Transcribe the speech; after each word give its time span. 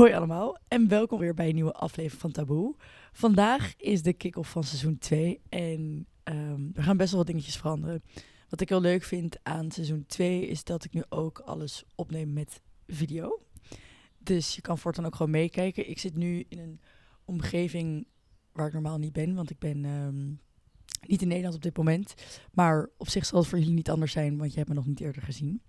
Hoi 0.00 0.12
allemaal 0.12 0.58
en 0.68 0.88
welkom 0.88 1.18
weer 1.18 1.34
bij 1.34 1.48
een 1.48 1.54
nieuwe 1.54 1.72
aflevering 1.72 2.20
van 2.20 2.30
Taboe. 2.30 2.74
Vandaag 3.12 3.74
is 3.76 4.02
de 4.02 4.12
kick-off 4.12 4.50
van 4.50 4.64
seizoen 4.64 4.98
2 4.98 5.40
en 5.48 6.06
um, 6.24 6.70
er 6.74 6.82
gaan 6.82 6.96
best 6.96 7.10
wel 7.10 7.18
wat 7.18 7.26
dingetjes 7.26 7.56
veranderen. 7.56 8.02
Wat 8.48 8.60
ik 8.60 8.68
heel 8.68 8.80
leuk 8.80 9.02
vind 9.02 9.38
aan 9.42 9.70
seizoen 9.70 10.04
2 10.06 10.46
is 10.46 10.64
dat 10.64 10.84
ik 10.84 10.92
nu 10.92 11.02
ook 11.08 11.38
alles 11.38 11.84
opneem 11.94 12.32
met 12.32 12.60
video. 12.86 13.42
Dus 14.18 14.54
je 14.54 14.60
kan 14.60 14.78
voortaan 14.78 15.06
ook 15.06 15.14
gewoon 15.14 15.32
meekijken. 15.32 15.90
Ik 15.90 15.98
zit 15.98 16.16
nu 16.16 16.44
in 16.48 16.58
een 16.58 16.80
omgeving 17.24 18.06
waar 18.52 18.66
ik 18.66 18.72
normaal 18.72 18.98
niet 18.98 19.12
ben, 19.12 19.34
want 19.34 19.50
ik 19.50 19.58
ben 19.58 19.84
um, 19.84 20.40
niet 21.06 21.22
in 21.22 21.28
Nederland 21.28 21.54
op 21.54 21.62
dit 21.62 21.76
moment. 21.76 22.14
Maar 22.52 22.88
op 22.96 23.08
zich 23.08 23.26
zal 23.26 23.38
het 23.38 23.48
voor 23.48 23.58
jullie 23.58 23.74
niet 23.74 23.90
anders 23.90 24.12
zijn, 24.12 24.38
want 24.38 24.50
je 24.50 24.56
hebt 24.56 24.68
me 24.68 24.74
nog 24.74 24.86
niet 24.86 25.00
eerder 25.00 25.22
gezien. 25.22 25.62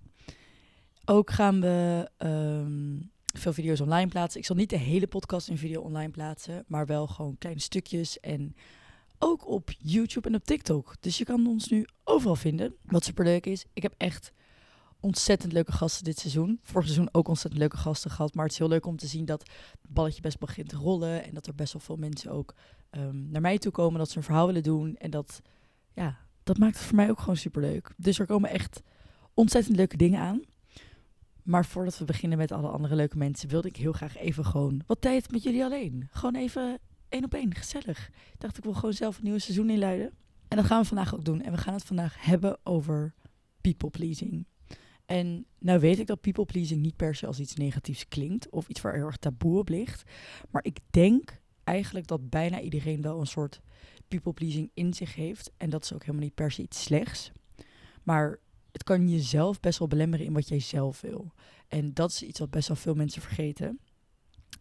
Ook 1.05 1.31
gaan 1.31 1.61
we 1.61 2.09
um, 2.17 3.11
veel 3.41 3.53
video's 3.53 3.81
online 3.81 4.07
plaatsen. 4.07 4.39
Ik 4.39 4.45
zal 4.45 4.55
niet 4.55 4.69
de 4.69 4.77
hele 4.77 5.07
podcast 5.07 5.49
in 5.49 5.57
video 5.57 5.81
online 5.81 6.11
plaatsen, 6.11 6.63
maar 6.67 6.85
wel 6.85 7.07
gewoon 7.07 7.37
kleine 7.37 7.61
stukjes 7.61 8.19
en 8.19 8.55
ook 9.19 9.47
op 9.47 9.69
YouTube 9.77 10.27
en 10.27 10.35
op 10.35 10.43
TikTok. 10.43 10.95
Dus 10.99 11.17
je 11.17 11.25
kan 11.25 11.47
ons 11.47 11.67
nu 11.67 11.87
overal 12.03 12.35
vinden. 12.35 12.75
Wat 12.85 13.03
super 13.03 13.25
leuk 13.25 13.45
is, 13.45 13.65
ik 13.73 13.81
heb 13.81 13.93
echt 13.97 14.31
ontzettend 14.99 15.53
leuke 15.53 15.71
gasten 15.71 16.03
dit 16.03 16.19
seizoen. 16.19 16.59
Vorig 16.63 16.85
seizoen 16.85 17.09
ook 17.11 17.27
ontzettend 17.27 17.61
leuke 17.61 17.77
gasten 17.77 18.11
gehad. 18.11 18.33
Maar 18.33 18.43
het 18.43 18.53
is 18.53 18.59
heel 18.59 18.67
leuk 18.67 18.85
om 18.85 18.97
te 18.97 19.07
zien 19.07 19.25
dat 19.25 19.41
het 19.81 19.91
balletje 19.91 20.21
best 20.21 20.39
begint 20.39 20.69
te 20.69 20.75
rollen. 20.75 21.23
En 21.23 21.33
dat 21.33 21.47
er 21.47 21.55
best 21.55 21.73
wel 21.73 21.81
veel 21.81 21.95
mensen 21.95 22.31
ook 22.31 22.53
um, 22.91 23.27
naar 23.29 23.41
mij 23.41 23.57
toe 23.57 23.71
komen. 23.71 23.99
Dat 23.99 24.09
ze 24.09 24.17
een 24.17 24.23
verhaal 24.23 24.45
willen 24.45 24.63
doen. 24.63 24.95
En 24.95 25.09
dat, 25.09 25.41
ja, 25.93 26.17
dat 26.43 26.57
maakt 26.57 26.77
het 26.77 26.85
voor 26.85 26.95
mij 26.95 27.09
ook 27.09 27.19
gewoon 27.19 27.37
super 27.37 27.61
leuk. 27.61 27.93
Dus 27.97 28.19
er 28.19 28.25
komen 28.25 28.49
echt 28.49 28.81
ontzettend 29.33 29.75
leuke 29.75 29.97
dingen 29.97 30.19
aan. 30.19 30.41
Maar 31.43 31.65
voordat 31.65 31.97
we 31.97 32.05
beginnen 32.05 32.37
met 32.37 32.51
alle 32.51 32.67
andere 32.67 32.95
leuke 32.95 33.17
mensen, 33.17 33.49
wilde 33.49 33.67
ik 33.67 33.75
heel 33.75 33.91
graag 33.91 34.17
even 34.17 34.45
gewoon 34.45 34.81
wat 34.87 35.01
tijd 35.01 35.31
met 35.31 35.43
jullie 35.43 35.63
alleen. 35.63 36.07
Gewoon 36.11 36.35
even 36.35 36.79
één 37.09 37.23
op 37.23 37.33
één, 37.33 37.55
gezellig. 37.55 38.07
Ik 38.07 38.39
dacht, 38.39 38.57
ik 38.57 38.63
wil 38.63 38.73
gewoon 38.73 38.93
zelf 38.93 39.17
een 39.17 39.23
nieuwe 39.23 39.39
seizoen 39.39 39.69
inluiden. 39.69 40.11
En 40.47 40.57
dat 40.57 40.65
gaan 40.65 40.81
we 40.81 40.87
vandaag 40.87 41.15
ook 41.15 41.25
doen. 41.25 41.41
En 41.41 41.51
we 41.51 41.57
gaan 41.57 41.73
het 41.73 41.83
vandaag 41.83 42.25
hebben 42.25 42.57
over 42.63 43.13
people 43.61 43.89
pleasing. 43.89 44.45
En 45.05 45.45
nou 45.59 45.79
weet 45.79 45.99
ik 45.99 46.07
dat 46.07 46.21
people 46.21 46.45
pleasing 46.45 46.81
niet 46.81 46.95
per 46.95 47.15
se 47.15 47.27
als 47.27 47.39
iets 47.39 47.55
negatiefs 47.55 48.07
klinkt 48.07 48.49
of 48.49 48.67
iets 48.67 48.81
waar 48.81 48.93
heel 48.93 49.05
erg 49.05 49.17
taboe 49.17 49.57
op 49.59 49.69
ligt. 49.69 50.03
Maar 50.49 50.63
ik 50.63 50.77
denk 50.89 51.41
eigenlijk 51.63 52.07
dat 52.07 52.29
bijna 52.29 52.61
iedereen 52.61 53.01
wel 53.01 53.19
een 53.19 53.27
soort 53.27 53.61
people 54.07 54.33
pleasing 54.33 54.71
in 54.73 54.93
zich 54.93 55.15
heeft. 55.15 55.51
En 55.57 55.69
dat 55.69 55.83
is 55.83 55.93
ook 55.93 56.01
helemaal 56.01 56.23
niet 56.23 56.35
per 56.35 56.51
se 56.51 56.61
iets 56.61 56.83
slechts. 56.83 57.31
Maar 58.03 58.39
het 58.71 58.83
kan 58.83 59.09
jezelf 59.09 59.59
best 59.59 59.79
wel 59.79 59.87
belemmeren 59.87 60.25
in 60.25 60.33
wat 60.33 60.47
jij 60.47 60.59
zelf 60.59 61.01
wil. 61.01 61.31
En 61.67 61.93
dat 61.93 62.11
is 62.11 62.23
iets 62.23 62.39
wat 62.39 62.49
best 62.49 62.67
wel 62.67 62.77
veel 62.77 62.95
mensen 62.95 63.21
vergeten. 63.21 63.79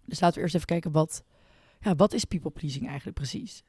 Dus 0.05 0.21
laten 0.21 0.37
we 0.37 0.43
eerst 0.43 0.55
even 0.55 0.67
kijken 0.67 0.93
wat, 0.93 1.25
ja, 1.81 1.97
wat 1.97 2.13
is 2.13 2.25
people 2.25 2.51
pleasing 2.51 2.87
eigenlijk 2.87 3.17
precies? 3.17 3.65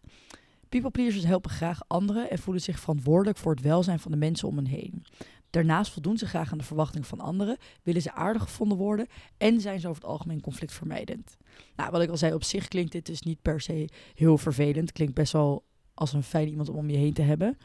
People 0.69 0.91
pleasers 0.91 1.23
helpen 1.23 1.51
graag 1.51 1.79
anderen 1.87 2.29
en 2.29 2.39
voelen 2.39 2.63
zich 2.63 2.79
verantwoordelijk 2.79 3.37
voor 3.37 3.51
het 3.51 3.61
welzijn 3.61 3.99
van 3.99 4.11
de 4.11 4.17
mensen 4.17 4.47
om 4.47 4.55
hen 4.55 4.65
heen. 4.65 5.05
Daarnaast 5.49 5.91
voldoen 5.91 6.17
ze 6.17 6.25
graag 6.25 6.51
aan 6.51 6.57
de 6.57 6.63
verwachtingen 6.63 7.07
van 7.07 7.19
anderen, 7.19 7.57
willen 7.83 8.01
ze 8.01 8.13
aardig 8.13 8.41
gevonden 8.41 8.77
worden 8.77 9.07
en 9.37 9.61
zijn 9.61 9.79
ze 9.79 9.87
over 9.87 10.01
het 10.01 10.11
algemeen 10.11 10.41
conflictvermijdend. 10.41 11.37
Nou, 11.75 11.91
wat 11.91 12.01
ik 12.01 12.09
al 12.09 12.17
zei, 12.17 12.33
op 12.33 12.43
zich 12.43 12.67
klinkt 12.67 12.91
dit 12.91 13.05
dus 13.05 13.21
niet 13.21 13.41
per 13.41 13.61
se 13.61 13.89
heel 14.13 14.37
vervelend. 14.37 14.91
Klinkt 14.91 15.13
best 15.13 15.33
wel 15.33 15.63
als 15.93 16.13
een 16.13 16.23
fijn 16.23 16.47
iemand 16.47 16.69
om 16.69 16.75
om 16.75 16.89
je 16.89 16.97
heen 16.97 17.13
te 17.13 17.21
hebben. 17.21 17.57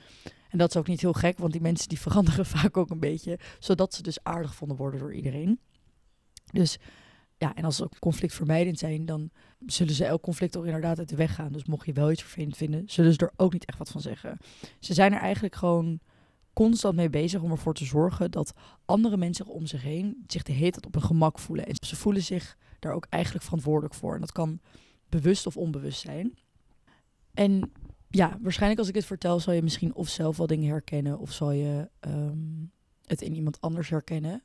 Dat 0.57 0.69
is 0.69 0.77
ook 0.77 0.87
niet 0.87 1.01
heel 1.01 1.13
gek, 1.13 1.39
want 1.39 1.53
die 1.53 1.61
mensen 1.61 1.89
die 1.89 2.01
veranderen 2.01 2.47
vaak 2.57 2.77
ook 2.77 2.91
een 2.91 3.01
beetje, 3.01 3.39
zodat 3.59 3.95
ze 3.95 4.03
dus 4.03 4.23
aardig 4.23 4.51
gevonden 4.51 4.77
worden 4.77 5.01
door 5.01 5.15
iedereen. 5.15 5.61
Dus 6.53 6.79
ja, 7.39 7.55
en 7.55 7.65
als 7.65 7.77
ze 7.77 7.85
ook 7.85 7.99
conflictvermijdend 7.99 8.79
zijn, 8.79 9.07
dan 9.07 9.31
zullen 9.67 9.95
ze 9.95 10.05
elk 10.05 10.23
conflict 10.23 10.57
ook 10.57 10.65
inderdaad 10.65 10.99
uit 10.99 11.09
de 11.09 11.17
weg 11.17 11.35
gaan. 11.35 11.53
Dus 11.53 11.65
mocht 11.65 11.87
je 11.87 11.93
wel 11.93 12.11
iets 12.11 12.23
vervelend 12.23 12.57
vinden, 12.57 12.83
zullen 12.87 13.13
ze 13.13 13.19
er 13.19 13.33
ook 13.37 13.53
niet 13.53 13.65
echt 13.65 13.79
wat 13.79 13.91
van 13.91 14.01
zeggen. 14.01 14.39
Ze 14.81 14.95
zijn 14.95 15.13
er 15.13 15.21
eigenlijk 15.21 15.55
gewoon 15.55 16.01
constant 16.53 16.97
mee 16.97 17.11
bezig 17.11 17.43
om 17.43 17.51
ervoor 17.51 17.75
te 17.75 17.85
zorgen 17.85 18.31
dat 18.31 18.53
andere 18.85 19.17
mensen 19.17 19.47
om 19.47 19.67
zich 19.67 19.83
heen 19.83 20.25
zich 20.27 20.43
de 20.43 20.53
hele 20.53 20.71
tijd 20.71 20.87
op 20.87 20.95
hun 20.95 21.03
gemak 21.03 21.39
voelen. 21.39 21.67
En 21.67 21.75
ze 21.81 21.97
voelen 21.97 22.23
zich 22.23 22.57
daar 22.79 22.93
ook 22.93 23.07
eigenlijk 23.11 23.45
verantwoordelijk 23.45 23.95
voor. 23.95 24.15
En 24.15 24.21
dat 24.21 24.33
kan 24.33 24.61
bewust 25.09 25.47
of 25.47 25.57
onbewust 25.57 26.01
zijn. 26.01 26.39
En 27.35 27.73
ja, 28.09 28.39
waarschijnlijk 28.41 28.79
als 28.79 28.89
ik 28.89 28.95
dit 28.95 29.05
vertel, 29.05 29.41
zal 29.41 29.53
je 29.53 29.63
misschien 29.63 29.95
of 29.95 30.09
zelf 30.09 30.37
wel 30.37 30.47
dingen 30.47 30.69
herkennen, 30.69 31.19
of 31.19 31.33
zal 31.33 31.51
je 31.51 31.89
um, 32.01 32.73
het 33.05 33.23
in 33.23 33.35
iemand 33.35 33.61
anders 33.61 33.89
herkennen. 33.89 34.43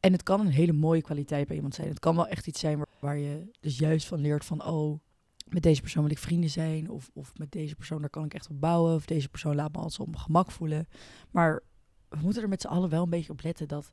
En 0.00 0.12
het 0.12 0.22
kan 0.22 0.40
een 0.40 0.52
hele 0.52 0.72
mooie 0.72 1.02
kwaliteit 1.02 1.46
bij 1.46 1.56
iemand 1.56 1.74
zijn. 1.74 1.88
Het 1.88 1.98
kan 1.98 2.16
wel 2.16 2.26
echt 2.26 2.46
iets 2.46 2.60
zijn 2.60 2.78
waar, 2.78 2.86
waar, 3.00 3.18
je 3.18 3.50
dus 3.60 3.78
juist 3.78 4.06
van 4.06 4.20
leert 4.20 4.44
van, 4.44 4.64
oh, 4.64 5.00
met 5.48 5.62
deze 5.62 5.80
persoon 5.80 6.02
wil 6.02 6.12
ik 6.12 6.18
vrienden 6.18 6.50
zijn, 6.50 6.90
of, 6.90 7.10
of 7.12 7.32
met 7.38 7.52
deze 7.52 7.74
persoon 7.74 8.00
daar 8.00 8.10
kan 8.10 8.24
ik 8.24 8.34
echt 8.34 8.48
op 8.50 8.60
bouwen, 8.60 8.94
of 8.94 9.06
deze 9.06 9.28
persoon 9.28 9.54
laat 9.54 9.72
me 9.72 9.78
altijd 9.78 10.00
op 10.00 10.06
mijn 10.06 10.20
gemak 10.20 10.50
voelen. 10.50 10.88
Maar 11.30 11.62
we 12.08 12.18
moeten 12.20 12.42
er 12.42 12.48
met 12.48 12.60
z'n 12.60 12.66
allen 12.66 12.88
wel 12.88 13.02
een 13.02 13.10
beetje 13.10 13.32
op 13.32 13.42
letten 13.42 13.68
dat 13.68 13.92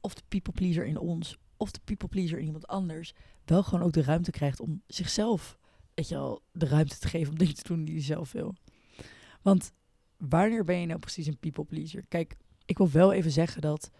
of 0.00 0.14
de 0.14 0.22
people 0.28 0.52
pleaser 0.52 0.86
in 0.86 0.98
ons, 0.98 1.38
of 1.56 1.70
de 1.70 1.80
people 1.84 2.08
pleaser 2.08 2.38
in 2.38 2.44
iemand 2.44 2.66
anders, 2.66 3.14
wel 3.44 3.62
gewoon 3.62 3.84
ook 3.84 3.92
de 3.92 4.02
ruimte 4.02 4.30
krijgt 4.30 4.60
om 4.60 4.82
zichzelf 4.86 5.58
weet 5.96 6.08
je 6.08 6.16
al, 6.16 6.42
de 6.52 6.66
ruimte 6.66 6.98
te 6.98 7.08
geven 7.08 7.32
om 7.32 7.38
dingen 7.38 7.54
te 7.54 7.62
doen 7.62 7.84
die 7.84 7.94
je 7.94 8.00
zelf 8.00 8.32
wil. 8.32 8.54
Want 9.42 9.72
wanneer 10.16 10.64
ben 10.64 10.78
je 10.78 10.86
nou 10.86 10.98
precies 10.98 11.26
een 11.26 11.38
people 11.38 11.64
pleaser? 11.64 12.06
Kijk, 12.08 12.36
ik 12.64 12.78
wil 12.78 12.90
wel 12.90 13.12
even 13.12 13.30
zeggen 13.30 13.60
dat 13.60 13.90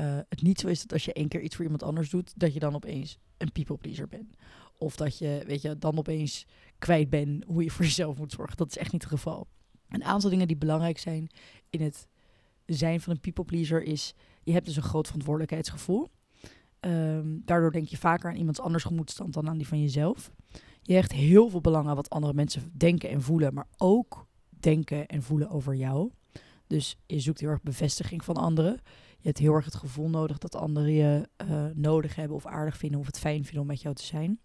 uh, 0.00 0.18
het 0.28 0.42
niet 0.42 0.60
zo 0.60 0.68
is 0.68 0.80
dat 0.80 0.92
als 0.92 1.04
je 1.04 1.12
één 1.12 1.28
keer 1.28 1.40
iets 1.40 1.54
voor 1.54 1.64
iemand 1.64 1.82
anders 1.82 2.10
doet, 2.10 2.32
dat 2.36 2.54
je 2.54 2.60
dan 2.60 2.74
opeens 2.74 3.18
een 3.36 3.52
people 3.52 3.76
pleaser 3.76 4.08
bent. 4.08 4.36
Of 4.78 4.96
dat 4.96 5.18
je, 5.18 5.42
weet 5.46 5.62
je, 5.62 5.78
dan 5.78 5.98
opeens 5.98 6.46
kwijt 6.78 7.10
bent 7.10 7.44
hoe 7.44 7.62
je 7.64 7.70
voor 7.70 7.84
jezelf 7.84 8.18
moet 8.18 8.32
zorgen. 8.32 8.56
Dat 8.56 8.68
is 8.68 8.76
echt 8.76 8.92
niet 8.92 9.02
het 9.02 9.10
geval. 9.10 9.46
Een 9.88 10.04
aantal 10.04 10.30
dingen 10.30 10.46
die 10.46 10.56
belangrijk 10.56 10.98
zijn 10.98 11.28
in 11.70 11.80
het 11.80 12.08
zijn 12.66 13.00
van 13.00 13.12
een 13.12 13.20
people 13.20 13.44
pleaser 13.44 13.82
is, 13.82 14.14
je 14.42 14.52
hebt 14.52 14.66
dus 14.66 14.76
een 14.76 14.82
groot 14.82 15.06
verantwoordelijkheidsgevoel. 15.06 16.08
Um, 16.80 17.42
daardoor 17.44 17.72
denk 17.72 17.88
je 17.88 17.96
vaker 17.96 18.30
aan 18.30 18.36
iemands 18.36 18.60
anders 18.60 18.84
gemoedstand 18.84 19.32
dan 19.32 19.48
aan 19.48 19.58
die 19.58 19.66
van 19.66 19.80
jezelf. 19.80 20.32
Je 20.82 20.92
hecht 20.92 21.12
heel 21.12 21.48
veel 21.48 21.60
belang 21.60 21.88
aan 21.88 21.96
wat 21.96 22.10
andere 22.10 22.34
mensen 22.34 22.72
denken 22.76 23.08
en 23.10 23.22
voelen, 23.22 23.54
maar 23.54 23.68
ook 23.76 24.26
denken 24.48 25.06
en 25.06 25.22
voelen 25.22 25.50
over 25.50 25.74
jou. 25.74 26.10
Dus 26.66 26.96
je 27.06 27.20
zoekt 27.20 27.40
heel 27.40 27.48
erg 27.48 27.62
bevestiging 27.62 28.24
van 28.24 28.36
anderen. 28.36 28.80
Je 29.18 29.28
hebt 29.28 29.38
heel 29.38 29.54
erg 29.54 29.64
het 29.64 29.74
gevoel 29.74 30.08
nodig 30.08 30.38
dat 30.38 30.54
anderen 30.54 30.92
je 30.92 31.28
uh, 31.44 31.66
nodig 31.74 32.14
hebben 32.14 32.36
of 32.36 32.46
aardig 32.46 32.76
vinden 32.76 33.00
of 33.00 33.06
het 33.06 33.18
fijn 33.18 33.44
vinden 33.44 33.60
om 33.60 33.66
met 33.66 33.82
jou 33.82 33.94
te 33.94 34.04
zijn. 34.04 34.40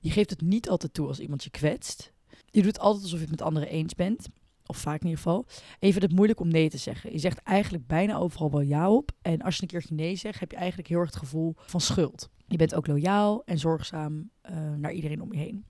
Je 0.00 0.10
geeft 0.10 0.30
het 0.30 0.40
niet 0.40 0.68
altijd 0.68 0.94
toe 0.94 1.06
als 1.06 1.18
iemand 1.20 1.44
je 1.44 1.50
kwetst. 1.50 2.12
Je 2.50 2.62
doet 2.62 2.78
altijd 2.78 3.02
alsof 3.02 3.18
je 3.18 3.24
het 3.24 3.36
met 3.38 3.42
anderen 3.42 3.68
eens 3.68 3.94
bent. 3.94 4.28
Of 4.66 4.76
vaak 4.76 5.00
in 5.00 5.06
ieder 5.06 5.22
geval. 5.22 5.46
En 5.48 5.86
je 5.86 5.90
vindt 5.90 6.02
het 6.02 6.12
moeilijk 6.12 6.40
om 6.40 6.48
nee 6.48 6.70
te 6.70 6.78
zeggen. 6.78 7.12
Je 7.12 7.18
zegt 7.18 7.38
eigenlijk 7.42 7.86
bijna 7.86 8.16
overal 8.16 8.50
wel 8.50 8.60
ja 8.60 8.90
op. 8.90 9.10
En 9.22 9.42
als 9.42 9.56
je 9.56 9.62
een 9.62 9.68
keertje 9.68 9.94
nee 9.94 10.16
zegt, 10.16 10.40
heb 10.40 10.50
je 10.50 10.56
eigenlijk 10.56 10.88
heel 10.88 10.98
erg 10.98 11.10
het 11.10 11.18
gevoel 11.18 11.54
van 11.56 11.80
schuld. 11.80 12.30
Je 12.46 12.56
bent 12.56 12.74
ook 12.74 12.86
loyaal 12.86 13.42
en 13.44 13.58
zorgzaam 13.58 14.30
uh, 14.50 14.74
naar 14.74 14.92
iedereen 14.92 15.22
om 15.22 15.32
je 15.32 15.38
heen. 15.38 15.64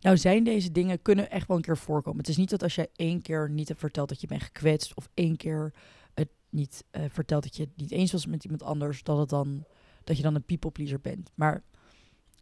Nou 0.00 0.16
zijn 0.16 0.44
deze 0.44 0.72
dingen 0.72 1.02
kunnen 1.02 1.30
echt 1.30 1.46
wel 1.46 1.56
een 1.56 1.62
keer 1.62 1.76
voorkomen. 1.76 2.18
Het 2.18 2.28
is 2.28 2.36
niet 2.36 2.50
dat 2.50 2.62
als 2.62 2.74
jij 2.74 2.88
één 2.96 3.22
keer 3.22 3.50
niet 3.50 3.68
hebt 3.68 3.80
verteld 3.80 4.08
dat 4.08 4.20
je 4.20 4.26
bent 4.26 4.42
gekwetst... 4.42 4.94
of 4.94 5.08
één 5.14 5.36
keer 5.36 5.74
het 6.14 6.28
niet 6.50 6.84
uh, 6.92 7.04
vertelt 7.08 7.42
dat 7.42 7.56
je 7.56 7.62
het 7.62 7.76
niet 7.76 7.90
eens 7.90 8.12
was 8.12 8.26
met 8.26 8.44
iemand 8.44 8.62
anders... 8.62 9.02
dat, 9.02 9.18
het 9.18 9.28
dan, 9.28 9.64
dat 10.04 10.16
je 10.16 10.22
dan 10.22 10.34
een 10.34 10.44
people 10.44 10.70
pleaser 10.70 11.00
bent. 11.00 11.30
Maar 11.34 11.64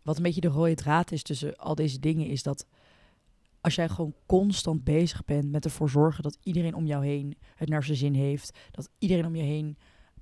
wat 0.03 0.17
een 0.17 0.23
beetje 0.23 0.41
de 0.41 0.49
rode 0.49 0.75
draad 0.75 1.13
is 1.13 1.23
tussen 1.23 1.57
al 1.57 1.75
deze 1.75 1.99
dingen 1.99 2.27
is 2.27 2.43
dat 2.43 2.67
als 3.61 3.75
jij 3.75 3.89
gewoon 3.89 4.15
constant 4.27 4.85
bezig 4.85 5.25
bent 5.25 5.51
met 5.51 5.65
ervoor 5.65 5.91
zorgen 5.91 6.23
dat 6.23 6.39
iedereen 6.43 6.75
om 6.75 6.87
jou 6.87 7.07
heen 7.07 7.37
het 7.55 7.69
naar 7.69 7.85
zijn 7.85 7.97
zin 7.97 8.15
heeft, 8.15 8.59
dat 8.71 8.91
iedereen 8.99 9.27
om 9.27 9.37
je 9.37 9.43
heen 9.43 9.77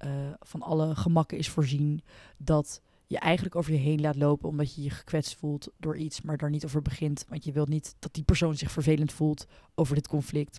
uh, 0.04 0.10
van 0.40 0.62
alle 0.62 0.94
gemakken 0.94 1.38
is 1.38 1.48
voorzien, 1.48 2.02
dat 2.36 2.82
je 3.06 3.18
eigenlijk 3.18 3.54
over 3.54 3.72
je 3.72 3.78
heen 3.78 4.00
laat 4.00 4.16
lopen 4.16 4.48
omdat 4.48 4.74
je 4.74 4.82
je 4.82 4.90
gekwetst 4.90 5.34
voelt 5.36 5.68
door 5.76 5.96
iets, 5.96 6.22
maar 6.22 6.36
daar 6.36 6.50
niet 6.50 6.64
over 6.64 6.82
begint, 6.82 7.24
want 7.28 7.44
je 7.44 7.52
wilt 7.52 7.68
niet 7.68 7.96
dat 7.98 8.14
die 8.14 8.24
persoon 8.24 8.56
zich 8.56 8.70
vervelend 8.70 9.12
voelt 9.12 9.46
over 9.74 9.94
dit 9.94 10.08
conflict. 10.08 10.58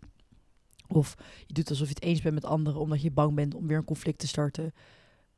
Of 0.88 1.16
je 1.46 1.54
doet 1.54 1.70
alsof 1.70 1.88
je 1.88 1.94
het 1.94 2.04
eens 2.04 2.22
bent 2.22 2.34
met 2.34 2.46
anderen 2.46 2.82
omdat 2.82 3.02
je 3.02 3.12
bang 3.12 3.36
bent 3.36 3.56
om 3.56 3.68
weer 3.68 3.78
een 3.78 3.84
conflict 3.84 4.20
te 4.20 4.28
starten. 4.28 4.74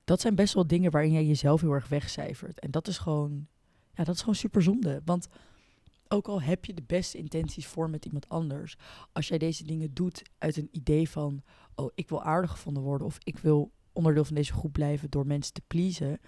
Dat 0.03 0.21
zijn 0.21 0.35
best 0.35 0.53
wel 0.53 0.67
dingen 0.67 0.91
waarin 0.91 1.11
jij 1.11 1.25
jezelf 1.25 1.61
heel 1.61 1.71
erg 1.71 1.87
wegcijfert. 1.87 2.59
En 2.59 2.71
dat 2.71 2.87
is 2.87 2.97
gewoon, 2.97 3.47
ja, 3.93 4.03
dat 4.03 4.15
is 4.15 4.19
gewoon 4.19 4.35
super 4.35 4.61
zonde. 4.61 5.01
Want 5.05 5.27
ook 6.11 6.27
al 6.27 6.41
heb 6.41 6.65
je 6.65 6.73
de 6.73 6.83
beste 6.87 7.17
intenties 7.17 7.67
voor 7.67 7.89
met 7.89 8.05
iemand 8.05 8.29
anders, 8.29 8.75
als 9.11 9.27
jij 9.27 9.37
deze 9.37 9.63
dingen 9.63 9.93
doet 9.93 10.21
uit 10.37 10.57
een 10.57 10.69
idee 10.71 11.09
van, 11.09 11.41
oh, 11.75 11.91
ik 11.95 12.09
wil 12.09 12.23
aardig 12.23 12.51
gevonden 12.51 12.83
worden 12.83 13.07
of 13.07 13.17
ik 13.23 13.37
wil 13.37 13.71
onderdeel 13.93 14.25
van 14.25 14.35
deze 14.35 14.53
groep 14.53 14.71
blijven 14.71 15.09
door 15.09 15.27
mensen 15.27 15.53
te 15.53 15.61
pleasen, 15.67 16.19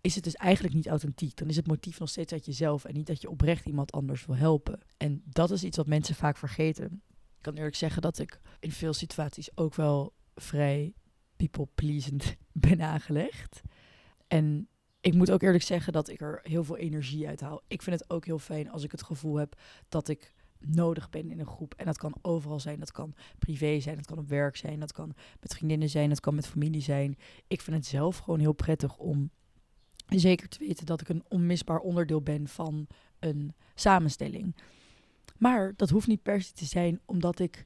is 0.00 0.14
het 0.14 0.24
dus 0.24 0.34
eigenlijk 0.34 0.74
niet 0.74 0.88
authentiek. 0.88 1.36
Dan 1.36 1.48
is 1.48 1.56
het 1.56 1.66
motief 1.66 1.98
nog 1.98 2.08
steeds 2.08 2.32
uit 2.32 2.44
jezelf 2.44 2.84
en 2.84 2.94
niet 2.94 3.06
dat 3.06 3.20
je 3.20 3.30
oprecht 3.30 3.66
iemand 3.66 3.92
anders 3.92 4.26
wil 4.26 4.36
helpen. 4.36 4.80
En 4.96 5.22
dat 5.24 5.50
is 5.50 5.64
iets 5.64 5.76
wat 5.76 5.86
mensen 5.86 6.14
vaak 6.14 6.36
vergeten. 6.36 7.02
Ik 7.36 7.46
kan 7.46 7.54
eerlijk 7.54 7.76
zeggen 7.76 8.02
dat 8.02 8.18
ik 8.18 8.40
in 8.60 8.72
veel 8.72 8.92
situaties 8.92 9.56
ook 9.56 9.74
wel 9.74 10.12
vrij 10.34 10.94
people 11.36 11.68
pleasend 11.74 12.36
ben 12.52 12.80
aangelegd. 12.80 13.60
En 14.26 14.68
ik 15.00 15.14
moet 15.14 15.30
ook 15.30 15.42
eerlijk 15.42 15.64
zeggen 15.64 15.92
dat 15.92 16.08
ik 16.08 16.20
er 16.20 16.40
heel 16.42 16.64
veel 16.64 16.76
energie 16.76 17.28
uit 17.28 17.40
haal. 17.40 17.62
Ik 17.68 17.82
vind 17.82 18.00
het 18.00 18.10
ook 18.10 18.24
heel 18.24 18.38
fijn 18.38 18.70
als 18.70 18.84
ik 18.84 18.90
het 18.90 19.02
gevoel 19.02 19.36
heb 19.36 19.60
dat 19.88 20.08
ik 20.08 20.32
nodig 20.58 21.10
ben 21.10 21.30
in 21.30 21.40
een 21.40 21.46
groep. 21.46 21.74
En 21.74 21.86
dat 21.86 21.98
kan 21.98 22.14
overal 22.22 22.60
zijn. 22.60 22.78
Dat 22.78 22.92
kan 22.92 23.14
privé 23.38 23.80
zijn, 23.80 23.96
dat 23.96 24.06
kan 24.06 24.18
op 24.18 24.28
werk 24.28 24.56
zijn, 24.56 24.80
dat 24.80 24.92
kan 24.92 25.14
met 25.40 25.54
vriendinnen 25.54 25.90
zijn, 25.90 26.08
dat 26.08 26.20
kan 26.20 26.34
met 26.34 26.46
familie 26.46 26.82
zijn. 26.82 27.16
Ik 27.46 27.60
vind 27.60 27.76
het 27.76 27.86
zelf 27.86 28.18
gewoon 28.18 28.40
heel 28.40 28.52
prettig 28.52 28.96
om 28.96 29.30
zeker 30.08 30.48
te 30.48 30.58
weten 30.58 30.86
dat 30.86 31.00
ik 31.00 31.08
een 31.08 31.24
onmisbaar 31.28 31.78
onderdeel 31.78 32.22
ben 32.22 32.48
van 32.48 32.86
een 33.18 33.54
samenstelling. 33.74 34.56
Maar 35.38 35.72
dat 35.76 35.90
hoeft 35.90 36.06
niet 36.06 36.22
per 36.22 36.42
se 36.42 36.52
te 36.52 36.64
zijn 36.64 37.00
omdat 37.04 37.38
ik 37.38 37.64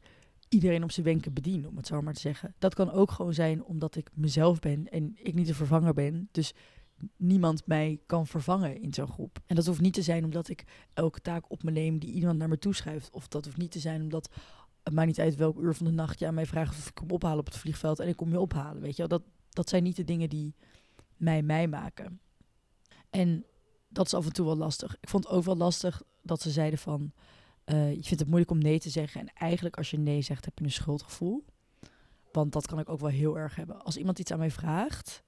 iedereen 0.49 0.83
op 0.83 0.91
zijn 0.91 1.07
wenken 1.07 1.33
bedien, 1.33 1.69
om 1.69 1.77
het 1.77 1.87
zo 1.87 2.03
maar 2.03 2.15
te 2.15 2.21
zeggen. 2.21 2.55
Dat 2.59 2.75
kan 2.75 2.91
ook 2.91 3.11
gewoon 3.11 3.35
zijn 3.35 3.65
omdat 3.65 3.97
ik 3.97 4.11
mezelf 4.15 4.61
ben 4.61 4.89
en 4.89 5.17
ik 5.23 5.35
niet 5.35 5.47
de 5.47 5.55
vervanger 5.55 5.95
ben. 5.95 6.29
Dus 6.33 6.55
niemand 7.17 7.67
mij 7.67 8.01
kan 8.07 8.27
vervangen 8.27 8.83
in 8.83 8.95
zo'n 8.95 9.09
groep. 9.09 9.39
En 9.47 9.57
dat 9.57 9.67
hoeft 9.67 9.81
niet 9.81 9.95
te 9.95 10.03
zijn 10.03 10.25
omdat 10.25 10.49
ik 10.49 10.65
elke 10.93 11.21
taak 11.21 11.51
op 11.51 11.63
me 11.63 11.71
neem 11.71 11.99
die 11.99 12.13
iemand 12.13 12.39
naar 12.39 12.49
me 12.49 12.59
toeschrijft. 12.59 13.11
Of 13.11 13.29
dat 13.29 13.45
hoeft 13.45 13.57
niet 13.57 13.71
te 13.71 13.79
zijn 13.79 14.03
omdat 14.03 14.31
het 14.83 14.95
maakt 14.95 15.07
niet 15.07 15.21
uit 15.21 15.37
welk 15.37 15.59
uur 15.59 15.75
van 15.75 15.87
de 15.87 15.93
nacht 15.93 16.19
je 16.19 16.27
aan 16.27 16.35
mij 16.35 16.47
vraagt 16.47 16.79
of 16.79 16.89
ik 16.89 16.95
kom 16.95 17.11
ophalen 17.11 17.39
op 17.39 17.47
het 17.47 17.57
vliegveld 17.57 18.01
en 18.01 18.09
ik 18.09 18.17
kom 18.17 18.31
je 18.31 18.41
ophalen. 18.41 18.83
Weet 18.83 18.97
je 18.97 19.07
dat, 19.07 19.23
dat 19.51 19.69
zijn 19.69 19.83
niet 19.83 19.97
de 19.97 20.05
dingen 20.05 20.29
die 20.29 20.55
mij 21.17 21.43
mij 21.43 21.69
maken. 21.69 22.21
En 23.11 23.45
dat 23.89 24.07
is 24.07 24.15
af 24.15 24.25
en 24.27 24.33
toe 24.33 24.47
wel 24.47 24.57
lastig. 24.57 24.97
Ik 25.01 25.09
vond 25.09 25.25
het 25.25 25.33
ook 25.33 25.45
wel 25.45 25.57
lastig 25.57 26.03
dat 26.23 26.41
ze 26.41 26.51
zeiden 26.51 26.79
van, 26.79 27.13
uh, 27.65 27.89
je 27.89 28.03
vindt 28.03 28.21
het 28.21 28.29
moeilijk 28.29 28.51
om 28.51 28.59
nee 28.59 28.79
te 28.79 28.91
zeggen. 28.91 29.21
En 29.21 29.33
eigenlijk 29.35 29.77
als 29.77 29.91
je 29.91 29.99
nee 29.99 30.23
zegt, 30.23 30.45
heb 30.45 30.59
je 30.59 30.65
een 30.65 30.71
schuldgevoel. 30.71 31.45
Want 32.33 32.53
dat 32.53 32.67
kan 32.67 32.79
ik 32.79 32.89
ook 32.89 33.01
wel 33.01 33.11
heel 33.11 33.39
erg 33.39 33.57
hebben. 33.57 33.85
Als 33.85 33.97
iemand 33.97 34.19
iets 34.19 34.33
aan 34.33 34.39
mij 34.39 34.51
vraagt, 34.51 35.23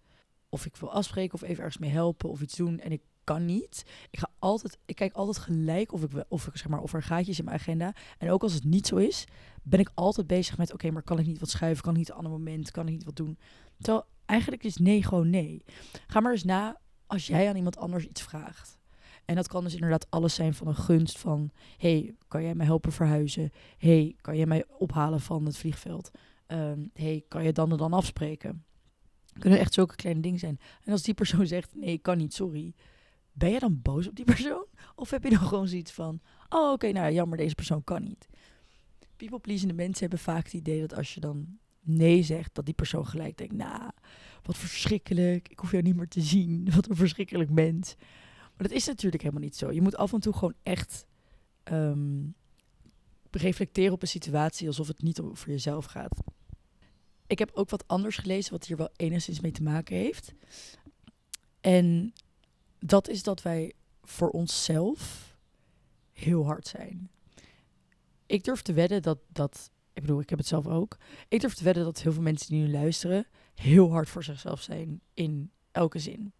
of 0.49 0.67
ik 0.67 0.77
wil 0.77 0.93
afspreken 0.93 1.35
of 1.35 1.43
even 1.43 1.57
ergens 1.65 1.79
mee 1.79 1.91
helpen 1.91 2.31
of 2.31 2.41
iets 2.41 2.57
doen 2.57 2.79
en 2.79 2.93
ik 2.93 3.03
kan 3.25 3.45
niet. 3.45 3.85
Ik 4.11 4.19
ga 4.19 4.31
altijd, 4.39 4.79
ik 4.85 4.97
kijk 4.97 5.13
altijd 5.13 5.39
gelijk 5.39 5.93
of 5.93 6.03
ik 6.03 6.25
of 6.29 6.47
ik 6.47 6.57
zeg 6.57 6.69
maar 6.69 6.81
of 6.81 6.93
er 6.95 7.03
gaatjes 7.03 7.39
in 7.39 7.45
mijn 7.45 7.57
agenda. 7.57 7.95
En 8.19 8.31
ook 8.31 8.43
als 8.43 8.53
het 8.53 8.65
niet 8.65 8.87
zo 8.87 8.97
is, 8.97 9.25
ben 9.63 9.81
ik 9.81 9.91
altijd 9.95 10.27
bezig 10.27 10.59
met 10.59 10.73
oké, 10.73 10.91
maar 10.91 11.03
kan 11.03 11.19
ik 11.19 11.27
niet 11.27 11.39
wat 11.39 11.51
schuiven? 11.51 11.83
Kan 11.83 11.93
ik 11.93 11.99
niet 11.99 12.09
een 12.09 12.15
ander 12.15 12.33
moment? 12.33 12.71
Kan 12.71 12.87
ik 12.87 12.93
niet 12.93 13.05
wat 13.05 13.17
doen? 13.17 13.39
Terwijl 13.79 14.07
eigenlijk 14.25 14.65
is 14.65 14.77
nee 14.77 15.03
gewoon 15.03 15.31
nee. 15.31 15.65
Ga 16.07 16.21
maar 16.21 16.33
eens 16.33 16.45
na 16.45 16.81
als 17.07 17.27
jij 17.27 17.49
aan 17.49 17.57
iemand 17.57 17.77
anders 17.77 18.05
iets 18.07 18.23
vraagt. 18.23 18.79
En 19.25 19.35
dat 19.35 19.49
kan 19.49 19.65
dus 19.65 19.75
inderdaad 19.75 20.11
alles 20.11 20.35
zijn 20.35 20.55
van 20.55 20.67
een 20.67 20.77
gunst 20.77 21.19
van... 21.19 21.51
hey, 21.77 22.15
kan 22.29 22.43
jij 22.43 22.55
mij 22.55 22.67
helpen 22.67 22.93
verhuizen? 22.93 23.51
hey, 23.79 24.17
kan 24.21 24.37
jij 24.37 24.47
mij 24.47 24.65
ophalen 24.79 25.21
van 25.21 25.47
het 25.47 25.57
vliegveld? 25.57 26.11
Um, 26.47 26.91
hey, 26.93 27.25
kan 27.29 27.45
je 27.45 27.53
dan 27.53 27.71
en 27.71 27.77
dan 27.77 27.93
afspreken? 27.93 28.65
Kunnen 29.39 29.59
echt 29.59 29.75
zulke 29.75 29.97
kleine 29.97 30.21
dingen 30.21 30.39
zijn. 30.39 30.59
En 30.85 30.93
als 30.93 31.03
die 31.03 31.15
persoon 31.15 31.47
zegt, 31.57 31.75
nee, 31.75 31.93
ik 31.93 32.03
kan 32.03 32.19
niet, 32.19 32.35
sorry. 32.35 32.75
Ben 33.33 33.51
je 33.51 33.59
dan 33.59 33.83
boos 33.83 34.09
op 34.09 34.17
die 34.17 34.25
persoon? 34.25 34.65
Of 34.95 35.11
heb 35.11 35.23
je 35.23 35.31
dan 35.31 35.39
gewoon 35.39 35.69
zoiets 35.69 35.93
van, 35.93 36.21
oh 36.49 36.73
oké, 36.73 36.93
nou 36.93 37.13
jammer, 37.13 37.39
deze 37.39 37.55
persoon 37.55 37.85
kan 37.85 38.03
niet. 38.03 38.29
People 39.17 39.39
pleasende 39.39 39.75
mensen 39.75 40.01
hebben 40.01 40.19
vaak 40.19 40.45
het 40.45 40.53
idee 40.53 40.81
dat 40.81 40.95
als 40.95 41.15
je 41.15 41.21
dan 41.21 41.59
nee 41.81 42.23
zegt, 42.23 42.55
dat 42.55 42.65
die 42.65 42.75
persoon 42.75 43.07
gelijk 43.07 43.37
denkt, 43.37 43.55
nou, 43.55 43.91
wat 44.43 44.57
verschrikkelijk, 44.57 45.49
ik 45.49 45.59
hoef 45.59 45.71
jou 45.71 45.83
niet 45.83 45.97
meer 45.97 46.09
te 46.09 46.21
zien, 46.21 46.69
wat 46.75 46.89
een 46.89 46.97
verschrikkelijk 46.97 47.51
mens. 47.51 47.95
Maar 48.57 48.69
dat 48.69 48.77
is 48.77 48.87
natuurlijk 48.87 49.23
helemaal 49.23 49.45
niet 49.45 49.57
zo. 49.57 49.73
Je 49.73 49.83
moet 49.83 49.97
af 49.97 50.13
en 50.13 50.21
toe 50.21 50.33
gewoon 50.33 50.55
echt 50.63 51.07
um, 51.73 52.35
reflecteren 53.31 53.93
op 53.93 54.03
een 54.03 54.09
situatie 54.09 54.67
alsof 54.67 54.89
het 54.89 55.03
niet 55.03 55.21
over 55.21 55.51
jezelf 55.51 55.85
gaat 55.85 56.23
ik 57.27 57.39
heb 57.39 57.51
ook 57.55 57.71
wat 57.71 57.89
anders 57.89 58.17
gelezen 58.17 58.53
wat 58.53 58.67
hier 58.67 58.77
wel 58.77 58.91
enigszins 58.97 59.41
mee 59.41 59.53
te 59.53 59.63
maken 59.63 59.97
heeft. 59.97 60.33
En 61.61 62.13
dat 62.79 63.09
is 63.09 63.23
dat 63.23 63.43
wij 63.43 63.73
voor 64.03 64.29
onszelf 64.29 65.35
heel 66.13 66.45
hard 66.45 66.67
zijn. 66.67 67.11
Ik 68.27 68.45
durf 68.45 68.63
te 68.63 68.73
wedden 68.73 69.03
dat, 69.03 69.19
dat, 69.29 69.71
ik 69.93 70.01
bedoel, 70.03 70.21
ik 70.21 70.31
heb 70.31 70.39
het 70.39 70.49
zelf 70.49 70.67
ook. 70.67 70.97
Ik 71.29 71.41
durf 71.41 71.55
te 71.55 71.65
wedden 71.65 71.85
dat 71.85 72.03
heel 72.03 72.13
veel 72.13 72.23
mensen 72.23 72.49
die 72.49 72.63
nu 72.63 72.71
luisteren 72.71 73.27
heel 73.55 73.91
hard 73.91 74.09
voor 74.09 74.25
zichzelf 74.25 74.61
zijn 74.61 75.01
in 75.15 75.51
elke 75.73 75.99
zin. 75.99 76.33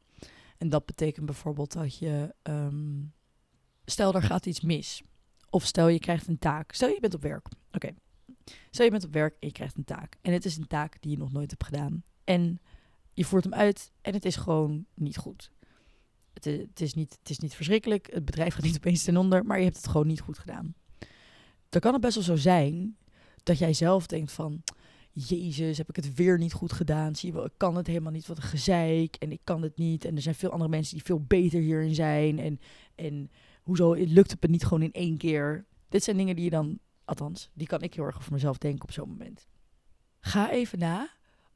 En 0.59 0.69
dat 0.69 0.87
betekent 0.87 1.27
bijvoorbeeld 1.27 1.73
dat 1.73 1.99
je, 1.99 2.35
ehm, 2.43 3.03
stel 3.85 4.15
er 4.15 4.23
gaat 4.23 4.47
iets 4.47 4.61
mis. 4.61 5.03
Of 5.51 5.65
stel 5.65 5.89
je 5.89 5.99
krijgt 5.99 6.27
een 6.27 6.39
taak. 6.39 6.73
Stel 6.73 6.89
je 6.89 7.01
bent 7.01 7.15
op 7.15 7.23
werk. 7.23 7.49
Oké, 7.73 7.95
Stel 8.71 8.85
je 8.85 8.91
bent 8.91 9.05
op 9.05 9.13
werk 9.13 9.37
en 9.41 9.47
je 9.47 9.53
krijgt 9.53 9.77
een 9.77 9.85
taak. 9.85 10.17
En 10.23 10.33
het 10.33 10.45
is 10.45 10.57
een 10.57 10.67
taak 10.67 10.97
die 11.01 11.11
je 11.11 11.19
nog 11.19 11.33
nooit 11.33 11.51
hebt 11.51 11.65
gedaan. 11.65 12.03
En 12.25 12.61
je 13.13 13.25
voert 13.25 13.45
hem 13.45 13.55
uit 13.55 13.93
en 14.01 14.13
het 14.13 14.25
is 14.25 14.37
gewoon 14.37 14.87
niet 14.95 15.17
goed. 15.17 15.51
Het, 16.35 16.45
het, 16.45 16.81
is, 16.81 16.95
niet, 16.95 17.17
het 17.19 17.31
is 17.31 17.39
niet 17.39 17.55
verschrikkelijk. 17.55 18.09
Het 18.13 18.25
bedrijf 18.25 18.55
gaat 18.55 18.65
niet 18.65 18.77
opeens 18.77 19.05
ten 19.05 19.17
onder, 19.17 19.45
maar 19.45 19.59
je 19.59 19.65
hebt 19.65 19.77
het 19.77 19.89
gewoon 19.89 20.07
niet 20.07 20.21
goed 20.21 20.39
gedaan. 20.39 20.75
Dan 21.69 21.81
kan 21.81 21.93
het 21.93 22.01
best 22.01 22.15
wel 22.15 22.25
zo 22.25 22.37
zijn 22.37 22.97
dat 23.43 23.59
jij 23.59 23.73
zelf 23.73 24.07
denkt 24.07 24.33
van... 24.33 24.63
Jezus, 25.19 25.79
heb 25.79 25.89
ik 25.89 25.97
het 25.97 26.15
weer 26.15 26.39
niet 26.39 26.53
goed 26.53 26.73
gedaan? 26.73 27.17
Zie 27.17 27.29
je 27.29 27.35
wel, 27.35 27.45
ik 27.45 27.53
kan 27.57 27.77
het 27.77 27.87
helemaal 27.87 28.13
niet. 28.13 28.27
Wat 28.27 28.37
een 28.37 28.43
gezeik. 28.43 29.17
En 29.17 29.33
ik 29.33 29.41
kan 29.45 29.63
het 29.63 29.77
niet. 29.77 30.05
En 30.05 30.17
er 30.17 30.23
zijn 30.23 30.35
veel 30.35 30.51
andere 30.51 30.71
mensen 30.71 30.95
die 30.95 31.05
veel 31.05 31.21
beter 31.21 31.61
hierin 31.61 31.95
zijn. 31.95 32.39
En, 32.39 32.61
en 32.95 33.31
hoezo 33.63 33.93
lukt 33.93 34.31
het 34.31 34.43
me 34.43 34.49
niet 34.49 34.65
gewoon 34.65 34.83
in 34.83 34.93
één 34.93 35.17
keer? 35.17 35.65
Dit 35.89 36.03
zijn 36.03 36.17
dingen 36.17 36.35
die 36.37 36.45
je 36.45 36.51
dan 36.51 36.79
Althans, 37.07 37.51
die 37.55 37.67
kan 37.67 37.81
ik 37.81 37.95
heel 37.95 38.05
erg 38.05 38.17
over 38.17 38.33
mezelf 38.33 38.59
denken 38.59 38.83
op 38.83 38.93
zo'n 38.93 39.09
moment. 39.09 39.47
Ga 40.21 40.51
even 40.51 40.79
na 40.79 41.09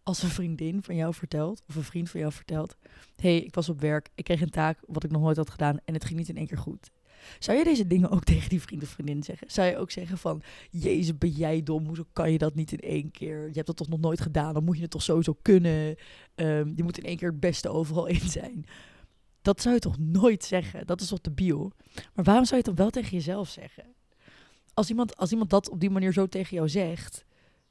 als 0.03 0.23
een 0.23 0.29
vriendin 0.29 0.83
van 0.83 0.95
jou 0.97 1.15
vertelt, 1.15 1.63
of 1.69 1.75
een 1.75 1.83
vriend 1.83 2.11
van 2.11 2.21
jou 2.21 2.33
vertelt: 2.33 2.77
hey, 3.17 3.37
ik 3.37 3.55
was 3.55 3.69
op 3.69 3.81
werk, 3.81 4.11
ik 4.15 4.25
kreeg 4.25 4.41
een 4.41 4.51
taak 4.51 4.79
wat 4.87 5.05
ik 5.05 5.11
nog 5.11 5.23
nooit 5.23 5.37
had 5.37 5.51
gedaan 5.51 5.79
en 5.85 5.95
het 5.95 6.05
ging 6.05 6.19
niet 6.19 6.29
in 6.29 6.37
één 6.37 6.47
keer 6.47 6.59
goed. 6.59 6.91
Zou 7.39 7.59
je 7.59 7.65
deze 7.65 7.87
dingen 7.87 8.11
ook 8.11 8.25
tegen 8.33 8.49
die 8.49 8.61
vriend 8.61 8.83
of 8.83 8.89
vriendin 8.89 9.23
zeggen? 9.23 9.51
Zou 9.51 9.69
je 9.69 9.77
ook 9.77 9.91
zeggen 9.91 10.19
van, 10.19 10.43
jezus, 10.71 11.19
ben 11.19 11.31
jij 11.31 11.63
dom? 11.63 11.87
Hoezo 11.87 12.05
kan 12.13 12.33
je 12.33 12.39
dat 12.39 12.55
niet 12.55 12.73
in 12.73 12.81
één 12.81 13.11
keer? 13.11 13.47
Je 13.47 13.55
hebt 13.55 13.67
dat 13.67 13.77
toch 13.77 13.89
nog 13.89 14.01
nooit 14.01 14.21
gedaan? 14.21 14.55
Dan 14.55 14.65
moet 14.65 14.77
je 14.77 14.83
het 14.83 14.91
toch 14.91 15.03
sowieso 15.03 15.37
kunnen? 15.43 15.97
Um, 16.35 16.73
je 16.77 16.83
moet 16.83 16.99
in 16.99 17.05
één 17.05 17.17
keer 17.17 17.31
het 17.31 17.41
beste 17.41 17.69
overal 17.69 18.07
in 18.07 18.21
zijn. 18.21 18.65
Dat 19.43 19.61
zou 19.61 19.75
je 19.75 19.81
toch 19.81 19.99
nooit 19.99 20.45
zeggen? 20.45 20.87
Dat 20.87 21.01
is 21.01 21.09
toch 21.09 21.21
de 21.21 21.31
bio? 21.31 21.71
Maar 22.15 22.25
waarom 22.25 22.45
zou 22.45 22.61
je 22.61 22.69
het 22.69 22.77
dan 22.77 22.85
wel 22.85 22.91
tegen 22.91 23.17
jezelf 23.17 23.49
zeggen? 23.49 23.85
Als 24.81 24.89
iemand, 24.89 25.17
als 25.17 25.31
iemand 25.31 25.51
dat 25.51 25.69
op 25.71 25.81
die 25.81 25.91
manier 25.91 26.13
zo 26.13 26.27
tegen 26.27 26.57
jou 26.57 26.69
zegt, 26.69 27.25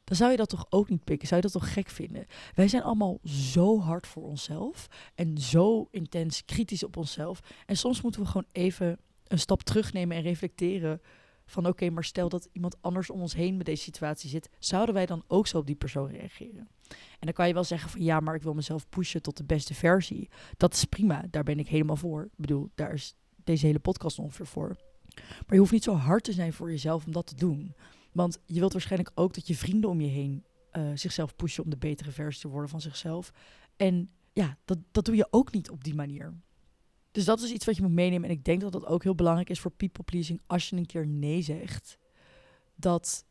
dan 0.04 0.18
zou 0.18 0.32
je 0.32 0.38
dat 0.38 0.50
toch 0.50 0.66
ook 0.70 0.90
niet 0.90 1.04
pikken? 1.04 1.28
Zou 1.28 1.42
je 1.42 1.48
dat 1.48 1.62
toch 1.62 1.74
gek 1.74 1.90
vinden? 1.90 2.26
Wij 2.56 2.68
zijn 2.68 2.84
allemaal 2.84 3.20
zo 3.24 3.80
hard 3.80 4.08
voor 4.08 4.24
onszelf 4.24 4.88
en 5.16 5.38
zo 5.38 5.88
intens 5.92 6.46
kritisch 6.46 6.84
op 6.84 6.98
onszelf. 6.98 7.40
En 7.66 7.78
soms 7.78 8.02
moeten 8.02 8.22
we 8.22 8.28
gewoon 8.28 8.48
even 8.52 9.00
een 9.28 9.40
stap 9.40 9.62
terugnemen 9.62 10.18
en 10.18 10.24
reflecteren 10.24 11.02
van 11.46 11.68
oké, 11.68 11.90
maar 11.90 12.04
stel 12.04 12.30
dat 12.30 12.50
iemand 12.52 12.82
anders 12.82 13.10
om 13.10 13.22
ons 13.22 13.34
heen 13.34 13.58
met 13.58 13.66
deze 13.66 13.84
situatie 13.84 14.30
zit, 14.30 14.50
zouden 14.60 14.96
wij 14.96 15.06
dan 15.06 15.24
ook 15.28 15.48
zo 15.48 15.58
op 15.58 15.66
die 15.66 15.76
persoon 15.76 16.10
reageren? 16.10 16.68
En 16.90 17.26
dan 17.26 17.34
kan 17.34 17.48
je 17.48 17.54
wel 17.54 17.64
zeggen 17.64 17.90
van 17.90 18.02
ja, 18.02 18.20
maar 18.20 18.36
ik 18.36 18.44
wil 18.44 18.54
mezelf 18.54 18.90
pushen 18.90 19.22
tot 19.22 19.38
de 19.38 19.44
beste 19.44 19.74
versie. 19.74 20.30
Dat 20.58 20.74
is 20.74 20.86
prima, 20.86 21.26
daar 21.30 21.44
ben 21.44 21.60
ik 21.60 21.68
helemaal 21.68 21.96
voor. 21.96 22.24
Ik 22.24 22.38
bedoel, 22.38 22.70
daar 22.76 22.94
is 22.94 23.16
deze 23.44 23.66
hele 23.66 23.80
podcast 23.80 24.20
ongeveer 24.20 24.48
voor. 24.48 24.78
Maar 25.16 25.54
je 25.54 25.58
hoeft 25.58 25.72
niet 25.72 25.84
zo 25.84 25.94
hard 25.94 26.24
te 26.24 26.34
zijn 26.34 26.54
voor 26.54 26.70
jezelf 26.70 27.06
om 27.06 27.12
dat 27.12 27.28
te 27.28 27.36
doen. 27.36 27.76
Want 28.12 28.40
je 28.46 28.60
wilt 28.60 28.74
waarschijnlijk 28.74 29.12
ook 29.16 29.34
dat 29.34 29.48
je 29.48 29.56
vrienden 29.56 29.90
om 29.90 30.02
je 30.02 30.08
heen 30.08 30.44
uh, 30.74 30.92
zichzelf 30.94 31.36
pushen 31.36 31.64
om 31.64 31.70
de 31.70 31.78
betere 31.78 32.12
versie 32.12 32.42
te 32.42 32.48
worden 32.48 32.70
van 32.70 32.82
zichzelf. 32.82 33.32
En 33.76 34.10
ja, 34.34 34.58
dat, 34.66 34.78
dat 34.92 35.06
doe 35.06 35.16
je 35.16 35.28
ook 35.30 35.52
niet 35.52 35.70
op 35.70 35.84
die 35.84 35.96
manier. 35.96 36.34
Dus 37.12 37.26
dat 37.26 37.42
is 37.42 37.52
iets 37.52 37.66
wat 37.66 37.76
je 37.76 37.82
moet 37.82 37.92
meenemen. 37.92 38.30
En 38.30 38.36
ik 38.36 38.44
denk 38.44 38.62
dat 38.62 38.72
dat 38.72 38.86
ook 38.86 39.04
heel 39.04 39.16
belangrijk 39.16 39.50
is 39.50 39.60
voor 39.60 39.72
people 39.72 40.04
pleasing. 40.04 40.42
Als 40.48 40.70
je 40.70 40.76
een 40.76 40.86
keer 40.86 41.08
nee 41.08 41.42
zegt, 41.42 41.98
dat 42.76 43.26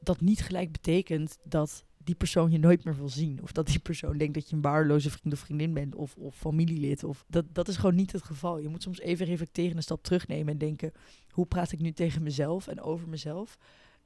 dat 0.00 0.20
niet 0.20 0.40
gelijk 0.40 0.72
betekent 0.72 1.38
dat 1.44 1.84
die 2.06 2.14
persoon 2.14 2.50
je 2.50 2.58
nooit 2.58 2.84
meer 2.84 2.96
wil 2.96 3.08
zien. 3.08 3.42
Of 3.42 3.52
dat 3.52 3.66
die 3.66 3.78
persoon 3.78 4.18
denkt 4.18 4.34
dat 4.34 4.48
je 4.48 4.56
een 4.56 4.62
waardeloze 4.62 5.10
vriend 5.10 5.34
of 5.34 5.40
vriendin 5.40 5.74
bent. 5.74 5.94
Of, 5.94 6.16
of 6.16 6.36
familielid. 6.36 7.04
Of 7.04 7.24
dat, 7.28 7.44
dat 7.52 7.68
is 7.68 7.76
gewoon 7.76 7.94
niet 7.94 8.12
het 8.12 8.22
geval. 8.22 8.58
Je 8.58 8.68
moet 8.68 8.82
soms 8.82 9.00
even 9.00 9.26
reflecteren, 9.26 9.76
een 9.76 9.82
stap 9.82 10.02
terugnemen 10.02 10.52
en 10.52 10.58
denken: 10.58 10.92
hoe 11.30 11.46
praat 11.46 11.72
ik 11.72 11.80
nu 11.80 11.92
tegen 11.92 12.22
mezelf 12.22 12.66
en 12.66 12.80
over 12.80 13.08
mezelf? 13.08 13.58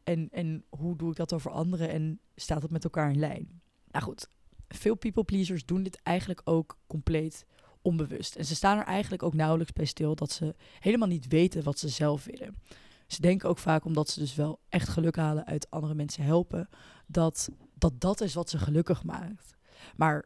En, 0.04 0.28
en 0.30 0.64
hoe 0.68 0.96
doe 0.96 1.10
ik 1.10 1.16
dat 1.16 1.32
over 1.32 1.50
anderen? 1.50 1.88
En 1.88 2.20
staat 2.34 2.62
het 2.62 2.70
met 2.70 2.84
elkaar 2.84 3.10
in 3.10 3.18
lijn? 3.18 3.60
Nou 3.90 4.04
goed, 4.04 4.28
veel 4.68 4.94
people 4.94 5.24
pleasers 5.24 5.64
doen 5.64 5.82
dit 5.82 6.02
eigenlijk 6.02 6.40
ook 6.44 6.78
compleet 6.86 7.44
onbewust. 7.82 8.36
En 8.36 8.44
ze 8.44 8.54
staan 8.54 8.78
er 8.78 8.84
eigenlijk 8.84 9.22
ook 9.22 9.34
nauwelijks 9.34 9.72
bij 9.72 9.84
stil 9.84 10.14
dat 10.14 10.32
ze 10.32 10.54
helemaal 10.78 11.08
niet 11.08 11.28
weten 11.28 11.62
wat 11.62 11.78
ze 11.78 11.88
zelf 11.88 12.24
willen. 12.24 12.56
Ze 13.06 13.20
denken 13.20 13.48
ook 13.48 13.58
vaak, 13.58 13.84
omdat 13.84 14.08
ze 14.08 14.20
dus 14.20 14.34
wel 14.34 14.60
echt 14.68 14.88
geluk 14.88 15.16
halen 15.16 15.46
uit 15.46 15.70
andere 15.70 15.94
mensen 15.94 16.24
helpen, 16.24 16.68
dat 17.06 17.48
dat 17.80 18.00
dat 18.00 18.20
is 18.20 18.34
wat 18.34 18.50
ze 18.50 18.58
gelukkig 18.58 19.04
maakt. 19.04 19.56
Maar 19.96 20.24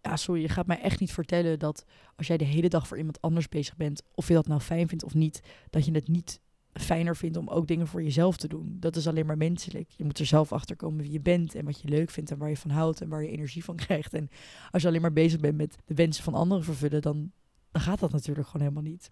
ja, 0.00 0.16
sorry, 0.16 0.40
je 0.40 0.48
gaat 0.48 0.66
mij 0.66 0.80
echt 0.80 1.00
niet 1.00 1.12
vertellen 1.12 1.58
dat 1.58 1.84
als 2.16 2.26
jij 2.26 2.36
de 2.36 2.44
hele 2.44 2.68
dag 2.68 2.88
voor 2.88 2.98
iemand 2.98 3.20
anders 3.20 3.48
bezig 3.48 3.76
bent, 3.76 4.02
of 4.14 4.28
je 4.28 4.34
dat 4.34 4.46
nou 4.46 4.60
fijn 4.60 4.88
vindt 4.88 5.04
of 5.04 5.14
niet, 5.14 5.40
dat 5.70 5.84
je 5.84 5.92
het 5.92 6.08
niet 6.08 6.40
fijner 6.72 7.16
vindt 7.16 7.36
om 7.36 7.48
ook 7.48 7.66
dingen 7.66 7.86
voor 7.86 8.02
jezelf 8.02 8.36
te 8.36 8.48
doen. 8.48 8.76
Dat 8.80 8.96
is 8.96 9.08
alleen 9.08 9.26
maar 9.26 9.36
menselijk. 9.36 9.90
Je 9.90 10.04
moet 10.04 10.18
er 10.18 10.26
zelf 10.26 10.52
achter 10.52 10.76
komen 10.76 11.02
wie 11.02 11.12
je 11.12 11.20
bent 11.20 11.54
en 11.54 11.64
wat 11.64 11.80
je 11.80 11.88
leuk 11.88 12.10
vindt 12.10 12.30
en 12.30 12.38
waar 12.38 12.48
je 12.48 12.56
van 12.56 12.70
houdt 12.70 13.00
en 13.00 13.08
waar 13.08 13.22
je 13.22 13.28
energie 13.28 13.64
van 13.64 13.76
krijgt. 13.86 14.14
En 14.14 14.28
als 14.70 14.82
je 14.82 14.88
alleen 14.88 15.00
maar 15.00 15.12
bezig 15.12 15.40
bent 15.40 15.56
met 15.56 15.76
de 15.84 15.94
wensen 15.94 16.24
van 16.24 16.34
anderen 16.34 16.64
vervullen, 16.64 17.02
dan, 17.02 17.32
dan 17.70 17.82
gaat 17.82 18.00
dat 18.00 18.12
natuurlijk 18.12 18.46
gewoon 18.46 18.62
helemaal 18.62 18.90
niet. 18.90 19.10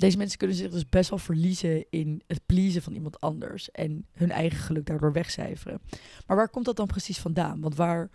Deze 0.00 0.16
mensen 0.16 0.38
kunnen 0.38 0.56
zich 0.56 0.70
dus 0.70 0.88
best 0.88 1.10
wel 1.10 1.18
verliezen 1.18 1.84
in 1.90 2.22
het 2.26 2.40
pleasen 2.46 2.82
van 2.82 2.92
iemand 2.92 3.20
anders 3.20 3.70
en 3.70 4.06
hun 4.12 4.30
eigen 4.30 4.58
geluk 4.58 4.86
daardoor 4.86 5.12
wegcijferen. 5.12 5.80
Maar 6.26 6.36
waar 6.36 6.48
komt 6.48 6.64
dat 6.64 6.76
dan 6.76 6.86
precies 6.86 7.18
vandaan? 7.18 7.60
Want 7.60 7.74
waar, 7.74 8.10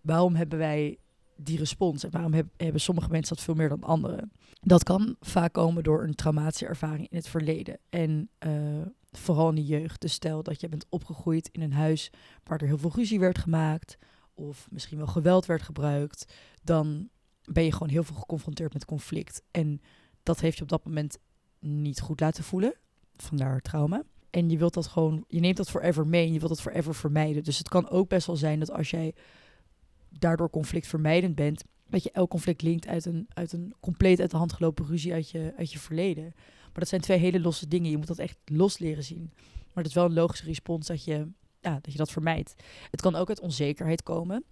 waarom 0.00 0.34
hebben 0.34 0.58
wij 0.58 0.98
die 1.36 1.58
respons 1.58 2.04
en 2.04 2.10
waarom 2.10 2.32
hebben 2.56 2.80
sommige 2.80 3.10
mensen 3.10 3.36
dat 3.36 3.44
veel 3.44 3.54
meer 3.54 3.68
dan 3.68 3.82
anderen? 3.82 4.32
Dat 4.60 4.82
kan 4.82 5.16
vaak 5.20 5.52
komen 5.52 5.82
door 5.82 6.02
een 6.02 6.14
traumatische 6.14 6.66
ervaring 6.66 7.08
in 7.10 7.16
het 7.16 7.28
verleden 7.28 7.78
en 7.88 8.30
uh, 8.46 8.52
vooral 9.10 9.48
in 9.48 9.54
de 9.54 9.64
jeugd. 9.64 10.00
Dus 10.00 10.12
stel 10.12 10.42
dat 10.42 10.60
je 10.60 10.68
bent 10.68 10.86
opgegroeid 10.88 11.48
in 11.52 11.62
een 11.62 11.72
huis 11.72 12.10
waar 12.44 12.60
er 12.60 12.66
heel 12.66 12.78
veel 12.78 12.92
ruzie 12.94 13.20
werd 13.20 13.38
gemaakt 13.38 13.98
of 14.34 14.68
misschien 14.70 14.98
wel 14.98 15.06
geweld 15.06 15.46
werd 15.46 15.62
gebruikt, 15.62 16.32
dan 16.62 17.08
ben 17.44 17.64
je 17.64 17.72
gewoon 17.72 17.88
heel 17.88 18.04
veel 18.04 18.16
geconfronteerd 18.16 18.72
met 18.72 18.84
conflict. 18.84 19.42
En 19.50 19.80
dat 20.22 20.40
heeft 20.40 20.56
je 20.56 20.62
op 20.62 20.68
dat 20.68 20.84
moment 20.84 21.18
niet 21.60 22.00
goed 22.00 22.20
laten 22.20 22.44
voelen. 22.44 22.74
Vandaar 23.16 23.60
trauma. 23.60 24.02
En 24.30 24.50
je 24.50 24.58
wilt 24.58 24.74
dat 24.74 24.86
gewoon, 24.86 25.24
je 25.28 25.40
neemt 25.40 25.56
dat 25.56 25.70
forever 25.70 26.06
mee 26.06 26.26
en 26.26 26.32
je 26.32 26.38
wilt 26.38 26.50
dat 26.50 26.60
forever 26.60 26.94
vermijden. 26.94 27.44
Dus 27.44 27.58
het 27.58 27.68
kan 27.68 27.88
ook 27.88 28.08
best 28.08 28.26
wel 28.26 28.36
zijn 28.36 28.58
dat 28.58 28.70
als 28.70 28.90
jij 28.90 29.14
daardoor 30.08 30.50
conflictvermijdend 30.50 31.34
bent, 31.34 31.64
dat 31.88 32.02
je 32.02 32.10
elk 32.10 32.30
conflict 32.30 32.62
linkt 32.62 32.86
uit 32.86 33.04
een, 33.04 33.28
uit 33.28 33.52
een 33.52 33.74
compleet 33.80 34.20
uit 34.20 34.30
de 34.30 34.36
hand 34.36 34.52
gelopen 34.52 34.86
ruzie 34.86 35.12
uit 35.12 35.30
je, 35.30 35.52
uit 35.56 35.72
je 35.72 35.78
verleden. 35.78 36.32
Maar 36.62 36.80
dat 36.80 36.88
zijn 36.88 37.00
twee 37.00 37.18
hele 37.18 37.40
losse 37.40 37.68
dingen. 37.68 37.90
Je 37.90 37.96
moet 37.96 38.06
dat 38.06 38.18
echt 38.18 38.38
los 38.44 38.78
leren 38.78 39.04
zien. 39.04 39.30
Maar 39.34 39.84
het 39.84 39.86
is 39.86 39.94
wel 39.94 40.04
een 40.04 40.12
logische 40.12 40.44
respons 40.44 40.86
dat 40.86 41.04
je, 41.04 41.28
ja, 41.60 41.78
dat 41.80 41.92
je 41.92 41.98
dat 41.98 42.10
vermijdt. 42.10 42.54
Het 42.90 43.00
kan 43.00 43.14
ook 43.14 43.28
uit 43.28 43.40
onzekerheid 43.40 44.02
komen. 44.02 44.44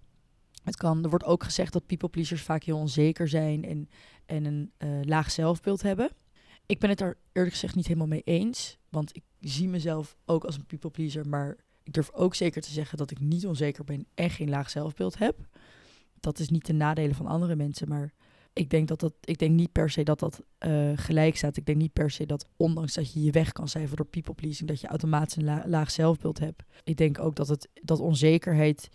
Het 0.63 0.75
kan, 0.75 1.03
er 1.03 1.09
wordt 1.09 1.25
ook 1.25 1.43
gezegd 1.43 1.73
dat 1.73 1.85
people 1.85 2.09
pleasers 2.09 2.41
vaak 2.41 2.63
heel 2.63 2.77
onzeker 2.77 3.27
zijn 3.27 3.65
en, 3.65 3.89
en 4.25 4.45
een 4.45 4.71
uh, 4.77 4.89
laag 5.01 5.31
zelfbeeld 5.31 5.81
hebben. 5.81 6.09
Ik 6.69 6.79
ben 6.79 6.89
het 6.89 6.97
daar 6.99 7.17
eerlijk 7.31 7.53
gezegd 7.53 7.75
niet 7.75 7.87
helemaal 7.87 8.07
mee 8.07 8.21
eens. 8.23 8.77
Want 8.89 9.15
ik 9.15 9.23
zie 9.39 9.67
mezelf 9.67 10.17
ook 10.25 10.43
als 10.43 10.55
een 10.55 10.65
people 10.65 10.89
pleaser. 10.89 11.27
Maar 11.27 11.57
ik 11.83 11.93
durf 11.93 12.11
ook 12.13 12.35
zeker 12.35 12.61
te 12.61 12.71
zeggen 12.71 12.97
dat 12.97 13.11
ik 13.11 13.19
niet 13.19 13.47
onzeker 13.47 13.83
ben 13.83 14.05
en 14.13 14.29
geen 14.29 14.49
laag 14.49 14.69
zelfbeeld 14.69 15.17
heb. 15.17 15.47
Dat 16.19 16.39
is 16.39 16.49
niet 16.49 16.65
de 16.65 16.73
nadelen 16.73 17.15
van 17.15 17.25
andere 17.25 17.55
mensen. 17.55 17.87
Maar 17.87 18.13
ik 18.53 18.69
denk, 18.69 18.87
dat 18.87 18.99
dat, 18.99 19.13
ik 19.23 19.37
denk 19.37 19.51
niet 19.51 19.71
per 19.71 19.89
se 19.89 20.03
dat 20.03 20.19
dat 20.19 20.43
uh, 20.65 20.91
gelijk 20.95 21.37
staat. 21.37 21.57
Ik 21.57 21.65
denk 21.65 21.77
niet 21.77 21.93
per 21.93 22.11
se 22.11 22.25
dat 22.25 22.47
ondanks 22.55 22.93
dat 22.93 23.13
je 23.13 23.23
je 23.23 23.31
weg 23.31 23.51
kan 23.51 23.67
cijferen 23.67 23.97
door 23.97 24.05
people 24.05 24.33
pleasing, 24.33 24.69
dat 24.69 24.81
je 24.81 24.87
automatisch 24.87 25.35
een 25.35 25.69
laag 25.69 25.91
zelfbeeld 25.91 26.39
hebt. 26.39 26.63
Ik 26.83 26.97
denk 26.97 27.19
ook 27.19 27.35
dat, 27.35 27.47
het, 27.47 27.69
dat 27.73 27.99
onzekerheid 27.99 28.89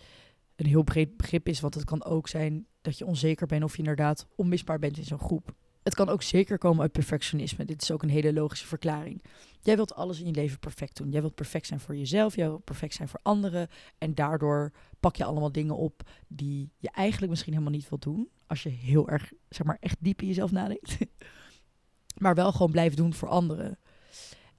een 0.55 0.65
heel 0.65 0.83
breed 0.83 1.17
begrip 1.17 1.47
is. 1.47 1.59
Want 1.59 1.73
het 1.73 1.83
kan 1.83 2.03
ook 2.03 2.27
zijn 2.27 2.65
dat 2.81 2.97
je 2.97 3.05
onzeker 3.05 3.47
bent 3.47 3.63
of 3.63 3.71
je 3.71 3.77
inderdaad 3.77 4.27
onmisbaar 4.35 4.79
bent 4.79 4.97
in 4.97 5.05
zo'n 5.05 5.19
groep. 5.19 5.53
Het 5.85 5.95
kan 5.95 6.09
ook 6.09 6.21
zeker 6.21 6.57
komen 6.57 6.81
uit 6.81 6.91
perfectionisme. 6.91 7.65
Dit 7.65 7.81
is 7.81 7.91
ook 7.91 8.03
een 8.03 8.09
hele 8.09 8.33
logische 8.33 8.67
verklaring. 8.67 9.23
Jij 9.61 9.75
wilt 9.75 9.95
alles 9.95 10.19
in 10.19 10.25
je 10.25 10.31
leven 10.31 10.59
perfect 10.59 10.97
doen. 10.97 11.11
Jij 11.11 11.21
wilt 11.21 11.35
perfect 11.35 11.67
zijn 11.67 11.79
voor 11.79 11.95
jezelf, 11.95 12.35
jij 12.35 12.47
wilt 12.47 12.63
perfect 12.63 12.93
zijn 12.93 13.07
voor 13.07 13.19
anderen. 13.23 13.67
En 13.97 14.15
daardoor 14.15 14.71
pak 14.99 15.15
je 15.15 15.23
allemaal 15.23 15.51
dingen 15.51 15.77
op 15.77 16.09
die 16.27 16.71
je 16.77 16.89
eigenlijk 16.91 17.29
misschien 17.31 17.53
helemaal 17.53 17.73
niet 17.73 17.89
wilt 17.89 18.01
doen. 18.01 18.29
Als 18.47 18.63
je 18.63 18.69
heel 18.69 19.09
erg, 19.09 19.31
zeg 19.49 19.65
maar, 19.65 19.77
echt 19.79 19.97
diep 19.99 20.21
in 20.21 20.27
jezelf 20.27 20.51
nadenkt. 20.51 20.97
maar 22.23 22.35
wel 22.35 22.51
gewoon 22.51 22.71
blijft 22.71 22.97
doen 22.97 23.13
voor 23.13 23.29
anderen. 23.29 23.79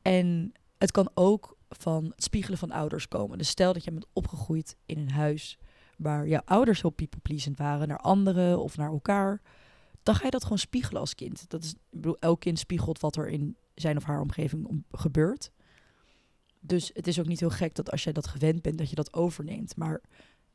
En 0.03 0.53
het 0.79 0.91
kan 0.91 1.11
ook 1.15 1.57
van 1.69 2.05
het 2.05 2.23
spiegelen 2.23 2.59
van 2.59 2.71
ouders 2.71 3.09
komen. 3.09 3.39
Dus 3.39 3.49
stel 3.49 3.73
dat 3.73 3.85
je 3.85 3.91
bent 3.91 4.07
opgegroeid 4.13 4.77
in 4.87 4.99
een 4.99 5.11
huis 5.11 5.59
waar 5.97 6.29
jouw 6.29 6.43
ouders 6.45 6.83
heel 6.83 6.91
people 6.91 7.55
waren 7.57 7.89
naar 7.89 7.99
anderen 7.99 8.59
of 8.59 8.77
naar 8.77 8.91
elkaar 8.91 9.43
dan 10.07 10.15
ga 10.15 10.25
je 10.25 10.31
dat 10.31 10.43
gewoon 10.43 10.59
spiegelen 10.59 11.01
als 11.01 11.15
kind. 11.15 11.49
Dat 11.49 11.65
is, 11.65 11.71
ik 11.71 11.79
bedoel, 11.91 12.17
elk 12.19 12.41
kind 12.41 12.59
spiegelt 12.59 13.01
wat 13.01 13.17
er 13.17 13.29
in 13.29 13.57
zijn 13.75 13.97
of 13.97 14.05
haar 14.05 14.21
omgeving 14.21 14.67
om, 14.67 14.85
gebeurt. 14.91 15.51
Dus 16.61 16.91
het 16.95 17.07
is 17.07 17.19
ook 17.21 17.27
niet 17.27 17.41
heel 17.41 17.51
gek 17.51 17.75
dat 17.75 17.91
als 17.91 18.05
jij 18.05 18.13
dat 18.13 18.27
gewend 18.27 18.63
bent, 18.63 18.79
dat 18.79 18.89
je 18.91 18.95
dat 18.95 19.15
overneemt. 19.15 19.77
Maar 19.77 20.01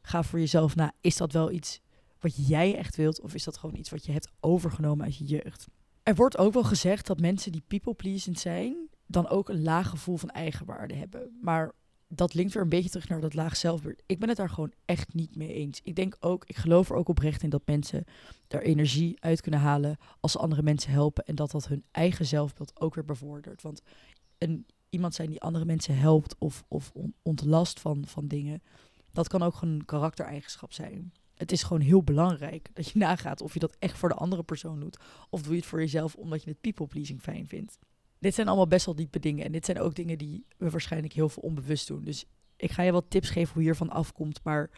ga 0.01 0.23
voor 0.23 0.39
jezelf 0.39 0.75
na, 0.75 0.93
is 1.01 1.17
dat 1.17 1.31
wel 1.31 1.51
iets 1.51 1.81
wat 2.19 2.47
jij 2.47 2.75
echt 2.75 2.95
wilt? 2.95 3.21
Of 3.21 3.33
is 3.33 3.43
dat 3.43 3.57
gewoon 3.57 3.75
iets 3.75 3.89
wat 3.89 4.05
je 4.05 4.11
hebt 4.11 4.31
overgenomen 4.39 5.05
uit 5.05 5.17
je 5.17 5.25
jeugd? 5.25 5.67
Er 6.03 6.15
wordt 6.15 6.37
ook 6.37 6.53
wel 6.53 6.63
gezegd 6.63 7.07
dat 7.07 7.19
mensen 7.19 7.51
die 7.51 7.63
people-pleasend 7.67 8.39
zijn, 8.39 8.89
dan 9.05 9.27
ook 9.27 9.49
een 9.49 9.63
laag 9.63 9.89
gevoel 9.89 10.17
van 10.17 10.29
eigenwaarde 10.29 10.93
hebben. 10.93 11.37
Maar 11.41 11.71
dat 12.13 12.33
linkt 12.33 12.53
weer 12.53 12.63
een 12.63 12.69
beetje 12.69 12.89
terug 12.89 13.09
naar 13.09 13.21
dat 13.21 13.33
laag 13.33 13.55
zelfbeeld. 13.55 14.01
Ik 14.05 14.19
ben 14.19 14.27
het 14.27 14.37
daar 14.37 14.49
gewoon 14.49 14.73
echt 14.85 15.13
niet 15.13 15.35
mee 15.35 15.53
eens. 15.53 15.79
Ik 15.83 15.95
denk 15.95 16.17
ook, 16.19 16.45
ik 16.45 16.55
geloof 16.55 16.89
er 16.89 16.95
ook 16.95 17.09
oprecht 17.09 17.43
in 17.43 17.49
dat 17.49 17.61
mensen 17.65 18.03
daar 18.47 18.61
energie 18.61 19.17
uit 19.19 19.41
kunnen 19.41 19.59
halen 19.59 19.97
als 20.19 20.31
ze 20.31 20.37
andere 20.37 20.63
mensen 20.63 20.91
helpen. 20.91 21.25
En 21.25 21.35
dat 21.35 21.51
dat 21.51 21.67
hun 21.67 21.83
eigen 21.91 22.25
zelfbeeld 22.25 22.79
ook 22.81 22.95
weer 22.95 23.05
bevordert. 23.05 23.61
Want 23.61 23.81
een, 24.37 24.65
iemand 24.89 25.15
zijn 25.15 25.29
die 25.29 25.41
andere 25.41 25.65
mensen 25.65 25.97
helpt 25.97 26.35
of, 26.37 26.63
of 26.67 26.91
ontlast 27.21 27.79
van, 27.79 28.05
van 28.07 28.27
dingen, 28.27 28.61
dat 29.11 29.27
kan 29.27 29.43
ook 29.43 29.55
gewoon 29.55 29.73
een 29.73 29.85
karaktereigenschap 29.85 30.73
zijn. 30.73 31.13
Het 31.35 31.51
is 31.51 31.63
gewoon 31.63 31.81
heel 31.81 32.03
belangrijk 32.03 32.69
dat 32.73 32.89
je 32.89 32.99
nagaat 33.05 33.41
of 33.41 33.53
je 33.53 33.59
dat 33.59 33.75
echt 33.79 33.97
voor 33.97 34.09
de 34.09 34.15
andere 34.15 34.43
persoon 34.43 34.79
doet. 34.79 34.99
Of 35.29 35.41
doe 35.41 35.51
je 35.51 35.57
het 35.57 35.67
voor 35.67 35.79
jezelf 35.79 36.15
omdat 36.15 36.43
je 36.43 36.49
het 36.49 36.61
people 36.61 36.87
pleasing 36.87 37.21
fijn 37.21 37.47
vindt 37.47 37.77
dit 38.21 38.33
zijn 38.33 38.47
allemaal 38.47 38.67
best 38.67 38.85
wel 38.85 38.95
diepe 38.95 39.19
dingen. 39.19 39.45
En 39.45 39.51
dit 39.51 39.65
zijn 39.65 39.79
ook 39.79 39.95
dingen 39.95 40.17
die 40.17 40.45
we 40.57 40.69
waarschijnlijk 40.69 41.13
heel 41.13 41.29
veel 41.29 41.43
onbewust 41.43 41.87
doen. 41.87 42.03
Dus 42.03 42.25
ik 42.55 42.71
ga 42.71 42.81
je 42.83 42.91
wat 42.91 43.09
tips 43.09 43.29
geven 43.29 43.53
hoe 43.53 43.61
je 43.61 43.67
hiervan 43.67 43.89
afkomt. 43.89 44.43
Maar 44.43 44.69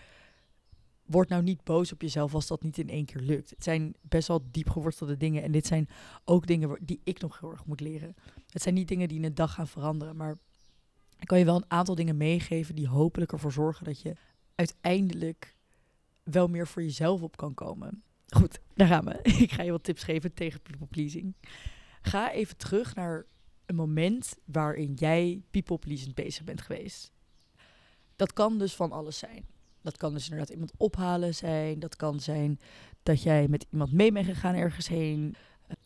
word 1.05 1.29
nou 1.29 1.43
niet 1.43 1.63
boos 1.63 1.91
op 1.91 2.01
jezelf 2.01 2.33
als 2.33 2.47
dat 2.47 2.63
niet 2.63 2.77
in 2.77 2.89
één 2.89 3.05
keer 3.05 3.21
lukt. 3.21 3.49
Het 3.49 3.63
zijn 3.63 3.95
best 4.01 4.27
wel 4.27 4.47
diep 4.51 4.69
gewortelde 4.69 5.17
dingen. 5.17 5.43
En 5.43 5.51
dit 5.51 5.67
zijn 5.67 5.89
ook 6.25 6.47
dingen 6.47 6.77
die 6.81 7.01
ik 7.03 7.21
nog 7.21 7.39
heel 7.39 7.51
erg 7.51 7.65
moet 7.65 7.79
leren. 7.79 8.15
Het 8.49 8.61
zijn 8.61 8.75
niet 8.75 8.87
dingen 8.87 9.07
die 9.07 9.17
in 9.17 9.23
een 9.23 9.35
dag 9.35 9.53
gaan 9.53 9.67
veranderen. 9.67 10.15
Maar 10.15 10.37
ik 11.19 11.27
kan 11.27 11.39
je 11.39 11.45
wel 11.45 11.55
een 11.55 11.71
aantal 11.71 11.95
dingen 11.95 12.17
meegeven 12.17 12.75
die 12.75 12.87
hopelijk 12.87 13.31
ervoor 13.31 13.51
zorgen 13.51 13.85
dat 13.85 14.01
je 14.01 14.15
uiteindelijk 14.55 15.55
wel 16.23 16.47
meer 16.47 16.67
voor 16.67 16.83
jezelf 16.83 17.21
op 17.21 17.37
kan 17.37 17.53
komen. 17.53 18.03
Goed, 18.27 18.59
daar 18.73 18.87
gaan 18.87 19.05
we. 19.05 19.19
Ik 19.43 19.51
ga 19.51 19.63
je 19.63 19.71
wat 19.71 19.83
tips 19.83 20.03
geven 20.03 20.33
tegen 20.33 20.61
people 20.61 20.87
pleasing. 20.87 21.35
Ga 22.01 22.31
even 22.31 22.57
terug 22.57 22.95
naar 22.95 23.25
moment 23.75 24.35
waarin 24.45 24.93
jij 24.93 25.41
people 25.51 25.77
pleasend 25.77 26.15
bezig 26.15 26.43
bent 26.43 26.61
geweest. 26.61 27.11
Dat 28.15 28.33
kan 28.33 28.57
dus 28.57 28.73
van 28.75 28.91
alles 28.91 29.17
zijn. 29.17 29.45
Dat 29.81 29.97
kan 29.97 30.13
dus 30.13 30.23
inderdaad 30.23 30.49
iemand 30.49 30.71
ophalen 30.77 31.35
zijn. 31.35 31.79
Dat 31.79 31.95
kan 31.95 32.19
zijn 32.19 32.59
dat 33.03 33.23
jij 33.23 33.47
met 33.47 33.65
iemand 33.71 33.91
mee 33.91 34.11
bent 34.11 34.25
gegaan 34.25 34.55
ergens 34.55 34.87
heen. 34.87 35.35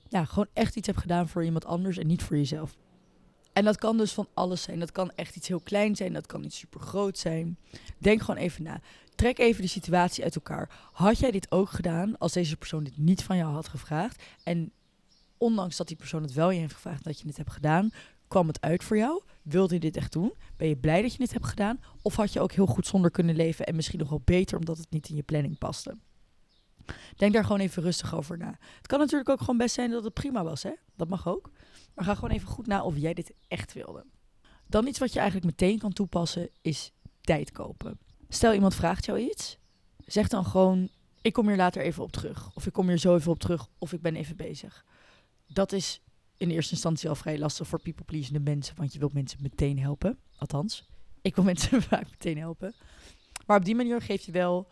Ja, 0.09 0.25
gewoon 0.25 0.47
echt 0.53 0.75
iets 0.75 0.87
hebt 0.87 0.99
gedaan 0.99 1.27
voor 1.27 1.43
iemand 1.43 1.65
anders 1.65 1.97
en 1.97 2.07
niet 2.07 2.23
voor 2.23 2.37
jezelf. 2.37 2.75
En 3.53 3.63
dat 3.63 3.77
kan 3.77 3.97
dus 3.97 4.13
van 4.13 4.27
alles 4.33 4.61
zijn. 4.61 4.79
Dat 4.79 4.91
kan 4.91 5.11
echt 5.15 5.35
iets 5.35 5.47
heel 5.47 5.59
klein 5.59 5.95
zijn. 5.95 6.13
Dat 6.13 6.25
kan 6.25 6.43
iets 6.43 6.57
super 6.57 6.79
groot 6.79 7.17
zijn. 7.17 7.57
Denk 7.97 8.21
gewoon 8.21 8.41
even 8.41 8.63
na. 8.63 8.81
Trek 9.15 9.37
even 9.37 9.61
de 9.61 9.67
situatie 9.67 10.23
uit 10.23 10.35
elkaar. 10.35 10.89
Had 10.91 11.19
jij 11.19 11.31
dit 11.31 11.51
ook 11.51 11.69
gedaan 11.69 12.17
als 12.17 12.33
deze 12.33 12.57
persoon 12.57 12.83
dit 12.83 12.97
niet 12.97 13.23
van 13.23 13.37
jou 13.37 13.53
had 13.53 13.67
gevraagd? 13.67 14.23
En 14.43 14.71
ondanks 15.37 15.77
dat 15.77 15.87
die 15.87 15.97
persoon 15.97 16.21
het 16.21 16.33
wel 16.33 16.49
je 16.49 16.59
heeft 16.59 16.73
gevraagd 16.73 17.03
dat 17.03 17.19
je 17.19 17.27
het 17.27 17.37
hebt 17.37 17.51
gedaan, 17.51 17.91
kwam 18.27 18.47
het 18.47 18.61
uit 18.61 18.83
voor 18.83 18.97
jou? 18.97 19.21
Wilde 19.41 19.73
je 19.73 19.79
dit 19.79 19.97
echt 19.97 20.11
doen? 20.11 20.33
Ben 20.57 20.67
je 20.67 20.75
blij 20.75 21.01
dat 21.01 21.11
je 21.11 21.17
dit 21.17 21.33
hebt 21.33 21.45
gedaan? 21.45 21.79
Of 22.01 22.15
had 22.15 22.33
je 22.33 22.39
ook 22.39 22.51
heel 22.51 22.65
goed 22.65 22.87
zonder 22.87 23.11
kunnen 23.11 23.35
leven 23.35 23.65
en 23.65 23.75
misschien 23.75 23.99
nog 23.99 24.09
wel 24.09 24.21
beter 24.25 24.57
omdat 24.57 24.77
het 24.77 24.89
niet 24.89 25.09
in 25.09 25.15
je 25.15 25.23
planning 25.23 25.57
paste? 25.57 25.97
Denk 27.15 27.33
daar 27.33 27.43
gewoon 27.43 27.59
even 27.59 27.83
rustig 27.83 28.15
over 28.15 28.37
na. 28.37 28.57
Het 28.77 28.87
kan 28.87 28.99
natuurlijk 28.99 29.29
ook 29.29 29.39
gewoon 29.39 29.57
best 29.57 29.75
zijn 29.75 29.91
dat 29.91 30.03
het 30.03 30.13
prima 30.13 30.43
was, 30.43 30.63
hè? 30.63 30.71
Dat 30.95 31.09
mag 31.09 31.27
ook. 31.27 31.51
Maar 31.93 32.05
ga 32.05 32.15
gewoon 32.15 32.29
even 32.29 32.47
goed 32.47 32.67
na 32.67 32.83
of 32.83 32.97
jij 32.97 33.13
dit 33.13 33.33
echt 33.47 33.73
wilde. 33.73 34.05
Dan 34.67 34.87
iets 34.87 34.99
wat 34.99 35.13
je 35.13 35.19
eigenlijk 35.19 35.49
meteen 35.51 35.79
kan 35.79 35.93
toepassen 35.93 36.49
is 36.61 36.91
tijd 37.21 37.51
kopen. 37.51 37.99
Stel 38.29 38.53
iemand 38.53 38.75
vraagt 38.75 39.05
jou 39.05 39.19
iets, 39.19 39.57
zeg 40.05 40.27
dan 40.27 40.45
gewoon: 40.45 40.89
ik 41.21 41.33
kom 41.33 41.47
hier 41.47 41.57
later 41.57 41.81
even 41.81 42.03
op 42.03 42.11
terug. 42.11 42.55
Of 42.55 42.65
ik 42.65 42.73
kom 42.73 42.87
hier 42.87 42.97
zo 42.97 43.15
even 43.15 43.31
op 43.31 43.39
terug. 43.39 43.67
Of 43.77 43.93
ik 43.93 44.01
ben 44.01 44.15
even 44.15 44.35
bezig 44.35 44.85
dat 45.47 45.71
is 45.71 46.01
in 46.37 46.49
eerste 46.49 46.71
instantie 46.71 47.09
al 47.09 47.15
vrij 47.15 47.37
lastig 47.37 47.67
voor 47.67 47.81
people-pleasende 47.81 48.39
mensen, 48.39 48.75
want 48.75 48.93
je 48.93 48.99
wilt 48.99 49.13
mensen 49.13 49.41
meteen 49.41 49.79
helpen. 49.79 50.17
Althans, 50.37 50.87
ik 51.21 51.35
wil 51.35 51.43
mensen 51.53 51.81
vaak 51.81 52.09
meteen 52.09 52.37
helpen. 52.37 52.73
Maar 53.45 53.57
op 53.57 53.65
die 53.65 53.75
manier 53.75 54.01
geef 54.01 54.25
je 54.25 54.31
wel 54.31 54.67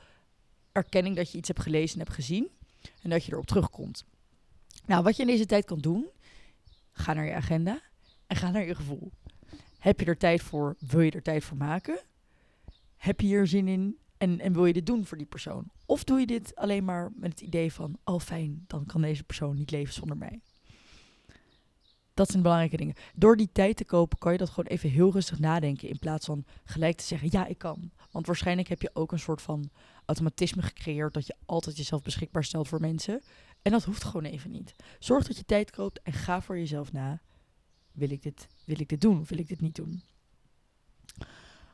erkenning 0.71 1.15
dat 1.15 1.31
je 1.31 1.37
iets 1.37 1.47
hebt 1.47 1.61
gelezen 1.61 1.99
en 1.99 2.03
hebt 2.03 2.15
gezien 2.15 2.49
en 3.01 3.09
dat 3.09 3.25
je 3.25 3.31
erop 3.31 3.45
terugkomt. 3.45 4.05
Nou, 4.85 5.03
wat 5.03 5.15
je 5.15 5.21
in 5.21 5.27
deze 5.27 5.45
tijd 5.45 5.65
kan 5.65 5.79
doen, 5.79 6.09
ga 6.91 7.13
naar 7.13 7.25
je 7.25 7.33
agenda 7.33 7.81
en 8.27 8.35
ga 8.35 8.51
naar 8.51 8.65
je 8.65 8.75
gevoel. 8.75 9.11
Heb 9.77 9.99
je 9.99 10.05
er 10.05 10.17
tijd 10.17 10.41
voor? 10.41 10.75
Wil 10.79 10.99
je 10.99 11.11
er 11.11 11.21
tijd 11.21 11.43
voor 11.43 11.57
maken? 11.57 11.99
Heb 12.97 13.21
je 13.21 13.27
hier 13.27 13.47
zin 13.47 13.67
in? 13.67 13.97
En, 14.17 14.39
en 14.39 14.53
wil 14.53 14.65
je 14.65 14.73
dit 14.73 14.85
doen 14.85 15.05
voor 15.05 15.17
die 15.17 15.27
persoon? 15.27 15.69
Of 15.85 16.03
doe 16.03 16.19
je 16.19 16.25
dit 16.25 16.55
alleen 16.55 16.85
maar 16.85 17.11
met 17.15 17.31
het 17.31 17.41
idee 17.41 17.73
van, 17.73 17.97
oh 18.03 18.19
fijn, 18.19 18.63
dan 18.67 18.85
kan 18.85 19.01
deze 19.01 19.23
persoon 19.23 19.55
niet 19.55 19.71
leven 19.71 19.93
zonder 19.93 20.17
mij? 20.17 20.41
Dat 22.15 22.29
zijn 22.29 22.41
belangrijke 22.41 22.77
dingen. 22.77 22.95
Door 23.15 23.37
die 23.37 23.49
tijd 23.51 23.77
te 23.77 23.85
kopen 23.85 24.17
kan 24.17 24.31
je 24.31 24.37
dat 24.37 24.49
gewoon 24.49 24.69
even 24.69 24.89
heel 24.89 25.11
rustig 25.11 25.39
nadenken. 25.39 25.89
In 25.89 25.99
plaats 25.99 26.25
van 26.25 26.45
gelijk 26.63 26.97
te 26.97 27.03
zeggen, 27.03 27.27
ja, 27.31 27.45
ik 27.45 27.57
kan. 27.57 27.91
Want 28.11 28.27
waarschijnlijk 28.27 28.67
heb 28.67 28.81
je 28.81 28.89
ook 28.93 29.11
een 29.11 29.19
soort 29.19 29.41
van 29.41 29.69
automatisme 30.05 30.61
gecreëerd 30.61 31.13
dat 31.13 31.27
je 31.27 31.35
altijd 31.45 31.77
jezelf 31.77 32.01
beschikbaar 32.01 32.43
stelt 32.43 32.67
voor 32.67 32.79
mensen. 32.79 33.21
En 33.61 33.71
dat 33.71 33.83
hoeft 33.83 34.03
gewoon 34.03 34.23
even 34.23 34.51
niet. 34.51 34.75
Zorg 34.99 35.27
dat 35.27 35.37
je 35.37 35.45
tijd 35.45 35.71
koopt 35.71 36.01
en 36.01 36.13
ga 36.13 36.41
voor 36.41 36.57
jezelf 36.57 36.91
na. 36.91 37.21
Wil 37.91 38.11
ik 38.11 38.23
dit, 38.23 38.47
wil 38.65 38.79
ik 38.79 38.89
dit 38.89 39.01
doen 39.01 39.19
of 39.19 39.29
wil 39.29 39.39
ik 39.39 39.47
dit 39.47 39.61
niet 39.61 39.75
doen? 39.75 40.03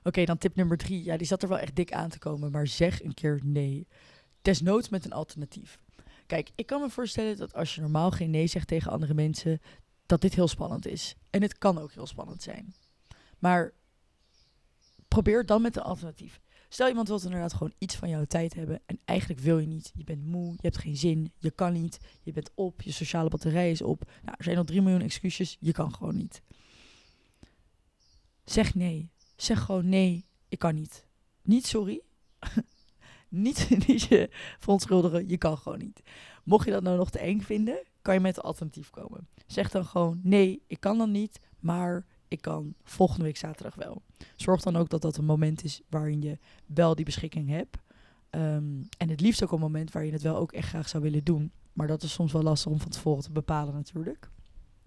Oké, 0.03 0.25
dan 0.25 0.37
tip 0.37 0.55
nummer 0.55 0.77
drie. 0.77 1.03
Ja, 1.03 1.17
die 1.17 1.27
zat 1.27 1.43
er 1.43 1.49
wel 1.49 1.59
echt 1.59 1.75
dik 1.75 1.91
aan 1.93 2.09
te 2.09 2.19
komen, 2.19 2.51
maar 2.51 2.67
zeg 2.67 3.03
een 3.03 3.13
keer 3.13 3.39
nee. 3.43 3.87
Desnoods 4.41 4.89
met 4.89 5.05
een 5.05 5.13
alternatief. 5.13 5.79
Kijk, 6.25 6.49
ik 6.55 6.65
kan 6.65 6.81
me 6.81 6.89
voorstellen 6.89 7.37
dat 7.37 7.53
als 7.53 7.75
je 7.75 7.81
normaal 7.81 8.11
geen 8.11 8.29
nee 8.29 8.47
zegt 8.47 8.67
tegen 8.67 8.91
andere 8.91 9.13
mensen, 9.13 9.61
dat 10.11 10.21
dit 10.21 10.35
heel 10.35 10.47
spannend 10.47 10.87
is. 10.87 11.15
En 11.29 11.41
het 11.41 11.57
kan 11.57 11.77
ook 11.77 11.91
heel 11.91 12.07
spannend 12.07 12.43
zijn. 12.43 12.73
Maar 13.39 13.73
probeer 15.07 15.45
dan 15.45 15.61
met 15.61 15.75
een 15.75 15.81
alternatief. 15.81 16.41
Stel 16.69 16.87
iemand 16.87 17.07
wil 17.07 17.21
inderdaad 17.23 17.53
gewoon 17.53 17.73
iets 17.77 17.95
van 17.95 18.09
jouw 18.09 18.25
tijd 18.25 18.53
hebben 18.53 18.81
en 18.85 18.99
eigenlijk 19.05 19.39
wil 19.39 19.59
je 19.59 19.67
niet. 19.67 19.91
Je 19.95 20.03
bent 20.03 20.25
moe, 20.25 20.51
je 20.51 20.57
hebt 20.61 20.77
geen 20.77 20.97
zin, 20.97 21.31
je 21.37 21.51
kan 21.51 21.73
niet, 21.73 21.99
je 22.21 22.31
bent 22.31 22.51
op, 22.55 22.81
je 22.81 22.91
sociale 22.91 23.29
batterij 23.29 23.71
is 23.71 23.81
op. 23.81 24.11
Nou, 24.23 24.35
er 24.37 24.43
zijn 24.43 24.57
al 24.57 24.63
drie 24.63 24.81
miljoen 24.81 25.01
excuses, 25.01 25.57
je 25.59 25.71
kan 25.71 25.93
gewoon 25.93 26.17
niet. 26.17 26.41
Zeg 28.45 28.75
nee. 28.75 29.09
Zeg 29.35 29.61
gewoon 29.61 29.89
nee, 29.89 30.25
ik 30.49 30.59
kan 30.59 30.75
niet. 30.75 31.05
Niet 31.41 31.67
sorry. 31.67 32.01
niet, 33.29 33.69
niet 33.87 34.01
je 34.01 34.29
verontschuldigen, 34.59 35.29
je 35.29 35.37
kan 35.37 35.57
gewoon 35.57 35.79
niet. 35.79 36.01
Mocht 36.43 36.65
je 36.65 36.71
dat 36.71 36.83
nou 36.83 36.97
nog 36.97 37.09
te 37.11 37.19
eng 37.19 37.41
vinden, 37.41 37.83
kan 38.01 38.13
je 38.13 38.19
met 38.19 38.37
een 38.37 38.43
alternatief 38.43 38.89
komen. 38.89 39.27
Zeg 39.47 39.69
dan 39.69 39.85
gewoon 39.85 40.19
nee, 40.23 40.61
ik 40.67 40.79
kan 40.79 40.97
dan 40.97 41.11
niet, 41.11 41.39
maar 41.59 42.05
ik 42.27 42.41
kan 42.41 42.73
volgende 42.83 43.23
week 43.23 43.37
zaterdag 43.37 43.75
wel. 43.75 44.01
Zorg 44.35 44.61
dan 44.61 44.75
ook 44.75 44.89
dat 44.89 45.01
dat 45.01 45.17
een 45.17 45.25
moment 45.25 45.63
is 45.63 45.81
waarin 45.89 46.21
je 46.21 46.37
wel 46.65 46.95
die 46.95 47.05
beschikking 47.05 47.49
hebt. 47.49 47.77
Ehm, 48.29 48.83
en 48.97 49.09
het 49.09 49.21
liefst 49.21 49.43
ook 49.43 49.51
een 49.51 49.59
moment 49.59 49.91
waar 49.91 50.05
je 50.05 50.11
het 50.11 50.21
wel 50.21 50.37
ook 50.37 50.51
echt 50.51 50.67
graag 50.67 50.89
zou 50.89 51.03
willen 51.03 51.23
doen. 51.23 51.51
Maar 51.73 51.87
dat 51.87 52.03
is 52.03 52.13
soms 52.13 52.31
wel 52.31 52.43
lastig 52.43 52.71
om 52.71 52.79
van 52.79 52.91
tevoren 52.91 53.23
te 53.23 53.31
bepalen 53.31 53.73
natuurlijk. 53.73 54.29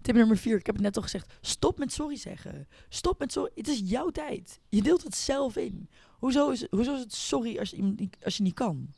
Tip 0.01 0.15
nummer 0.15 0.37
vier, 0.37 0.57
ik 0.57 0.65
heb 0.65 0.75
het 0.75 0.83
net 0.83 0.95
al 0.95 1.01
gezegd. 1.01 1.33
Stop 1.41 1.77
met 1.77 1.91
sorry 1.91 2.15
zeggen. 2.15 2.67
Stop 2.89 3.19
met 3.19 3.31
sorry. 3.31 3.51
Het 3.55 3.67
is 3.67 3.81
jouw 3.83 4.09
tijd. 4.09 4.59
Je 4.69 4.81
deelt 4.81 5.03
het 5.03 5.15
zelf 5.15 5.55
in. 5.55 5.89
Hoezo 6.19 6.49
is, 6.49 6.67
hoezo 6.69 6.93
is 6.93 6.99
het 6.99 7.13
sorry 7.13 7.59
als 7.59 7.69
je, 7.69 8.09
als 8.23 8.37
je 8.37 8.43
niet 8.43 8.53
kan? 8.53 8.93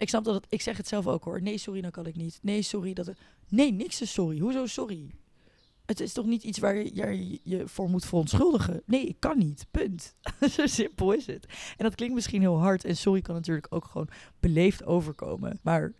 Ik 0.00 0.08
snap 0.08 0.24
dat 0.24 0.34
het, 0.34 0.46
ik 0.48 0.60
zeg 0.60 0.76
het 0.76 0.88
zelf 0.88 1.06
ook 1.06 1.24
hoor. 1.24 1.42
Nee, 1.42 1.58
sorry, 1.58 1.80
dan 1.80 1.90
kan 1.90 2.06
ik 2.06 2.16
niet. 2.16 2.38
Nee, 2.42 2.62
sorry. 2.62 2.92
Dat 2.92 3.12
nee, 3.48 3.72
niks 3.72 4.00
is 4.00 4.12
sorry. 4.12 4.38
Hoezo 4.38 4.66
sorry? 4.66 5.10
Het 5.86 6.00
is 6.00 6.12
toch 6.12 6.26
niet 6.26 6.42
iets 6.42 6.58
waar 6.58 6.76
je 6.76 7.38
je, 7.42 7.68
voor 7.68 7.90
moet 7.90 8.04
verontschuldigen? 8.04 8.82
Nee, 8.86 9.06
ik 9.06 9.16
kan 9.18 9.38
niet. 9.38 9.66
Punt. 9.70 10.14
Zo 10.56 10.66
simpel 10.66 11.12
is 11.12 11.26
het. 11.26 11.46
En 11.76 11.84
dat 11.84 11.94
klinkt 11.94 12.14
misschien 12.14 12.40
heel 12.40 12.58
hard. 12.58 12.84
En 12.84 12.96
sorry 12.96 13.20
kan 13.20 13.34
natuurlijk 13.34 13.66
ook 13.70 13.84
gewoon 13.84 14.08
beleefd 14.40 14.84
overkomen. 14.84 15.58
Maar 15.62 15.92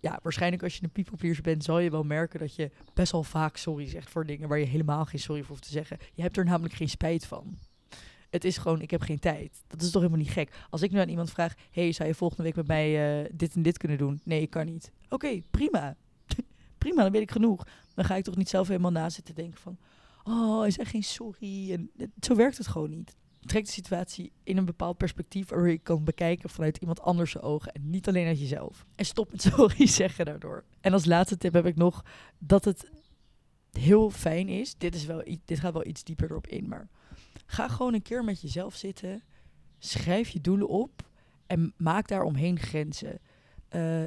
ja, 0.00 0.18
waarschijnlijk 0.22 0.62
als 0.62 0.76
je 0.76 0.82
een 0.82 1.04
people 1.04 1.40
bent, 1.42 1.64
zal 1.64 1.78
je 1.78 1.90
wel 1.90 2.02
merken 2.02 2.38
dat 2.38 2.54
je 2.54 2.70
best 2.94 3.12
wel 3.12 3.22
vaak 3.22 3.56
sorry 3.56 3.86
zegt 3.86 4.10
voor 4.10 4.26
dingen 4.26 4.48
waar 4.48 4.58
je 4.58 4.66
helemaal 4.66 5.04
geen 5.04 5.20
sorry 5.20 5.40
voor 5.40 5.50
hoeft 5.50 5.66
te 5.66 5.72
zeggen. 5.72 5.98
Je 6.14 6.22
hebt 6.22 6.36
er 6.36 6.44
namelijk 6.44 6.74
geen 6.74 6.88
spijt 6.88 7.26
van. 7.26 7.58
Het 8.30 8.44
is 8.44 8.58
gewoon, 8.58 8.80
ik 8.80 8.90
heb 8.90 9.00
geen 9.00 9.18
tijd. 9.18 9.64
Dat 9.66 9.82
is 9.82 9.90
toch 9.90 10.02
helemaal 10.02 10.24
niet 10.24 10.32
gek. 10.32 10.66
Als 10.70 10.82
ik 10.82 10.90
nu 10.90 10.98
aan 10.98 11.08
iemand 11.08 11.30
vraag, 11.30 11.54
hey, 11.70 11.92
zou 11.92 12.08
je 12.08 12.14
volgende 12.14 12.42
week 12.42 12.56
met 12.56 12.66
mij 12.66 13.20
uh, 13.22 13.30
dit 13.32 13.54
en 13.54 13.62
dit 13.62 13.78
kunnen 13.78 13.98
doen? 13.98 14.20
Nee, 14.24 14.40
ik 14.40 14.50
kan 14.50 14.66
niet. 14.66 14.92
Oké, 15.08 15.42
prima. 15.50 15.96
prima, 16.78 17.02
dan 17.02 17.12
weet 17.12 17.22
ik 17.22 17.30
genoeg. 17.30 17.66
Dan 17.94 18.04
ga 18.04 18.14
ik 18.14 18.24
toch 18.24 18.36
niet 18.36 18.48
zelf 18.48 18.68
helemaal 18.68 18.90
na 18.90 19.10
zitten 19.10 19.34
denken 19.34 19.60
van, 19.60 19.78
oh, 20.24 20.60
hij 20.60 20.70
zegt 20.70 20.90
geen 20.90 21.02
sorry. 21.02 21.72
En, 21.72 21.90
zo 22.20 22.34
werkt 22.34 22.58
het 22.58 22.66
gewoon 22.66 22.90
niet 22.90 23.16
trek 23.48 23.64
de 23.64 23.70
situatie 23.70 24.32
in 24.42 24.56
een 24.56 24.64
bepaald 24.64 24.96
perspectief 24.96 25.48
waar 25.48 25.68
je 25.68 25.78
kan 25.78 26.04
bekijken 26.04 26.50
vanuit 26.50 26.76
iemand 26.76 27.00
anders 27.00 27.40
ogen 27.40 27.72
en 27.72 27.90
niet 27.90 28.08
alleen 28.08 28.26
uit 28.26 28.40
jezelf. 28.40 28.86
En 28.94 29.04
stop 29.04 29.30
met 29.30 29.42
sorry 29.56 29.86
zeggen 29.86 30.24
daardoor. 30.24 30.64
En 30.80 30.92
als 30.92 31.04
laatste 31.04 31.36
tip 31.36 31.52
heb 31.52 31.66
ik 31.66 31.76
nog 31.76 32.04
dat 32.38 32.64
het 32.64 32.90
heel 33.72 34.10
fijn 34.10 34.48
is. 34.48 34.74
Dit, 34.74 34.94
is 34.94 35.04
wel, 35.04 35.22
dit 35.44 35.60
gaat 35.60 35.72
wel 35.72 35.86
iets 35.86 36.04
dieper 36.04 36.30
erop 36.30 36.46
in, 36.46 36.68
maar 36.68 36.88
ga 37.50 37.68
gewoon 37.68 37.94
een 37.94 38.02
keer 38.02 38.24
met 38.24 38.40
jezelf 38.40 38.74
zitten. 38.74 39.22
Schrijf 39.78 40.28
je 40.28 40.40
doelen 40.40 40.68
op 40.68 41.08
en 41.46 41.74
maak 41.76 42.08
daaromheen 42.08 42.58
grenzen. 42.58 43.20
Uh, 43.70 44.04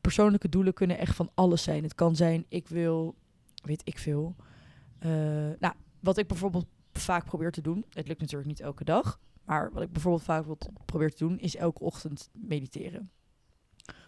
persoonlijke 0.00 0.48
doelen 0.48 0.74
kunnen 0.74 0.98
echt 0.98 1.16
van 1.16 1.30
alles 1.34 1.62
zijn. 1.62 1.82
Het 1.82 1.94
kan 1.94 2.16
zijn, 2.16 2.44
ik 2.48 2.68
wil, 2.68 3.14
weet 3.54 3.82
ik 3.84 3.98
veel. 3.98 4.36
Uh, 5.00 5.10
nou, 5.58 5.74
wat 6.00 6.18
ik 6.18 6.26
bijvoorbeeld 6.26 6.66
vaak 6.92 7.24
probeer 7.24 7.50
te 7.50 7.60
doen. 7.60 7.84
Het 7.90 8.08
lukt 8.08 8.20
natuurlijk 8.20 8.48
niet 8.48 8.60
elke 8.60 8.84
dag. 8.84 9.20
Maar 9.44 9.72
wat 9.72 9.82
ik 9.82 9.92
bijvoorbeeld 9.92 10.24
vaak 10.24 10.44
probeer 10.84 11.10
te 11.10 11.24
doen, 11.24 11.38
is 11.38 11.56
elke 11.56 11.82
ochtend 11.82 12.30
mediteren. 12.32 13.10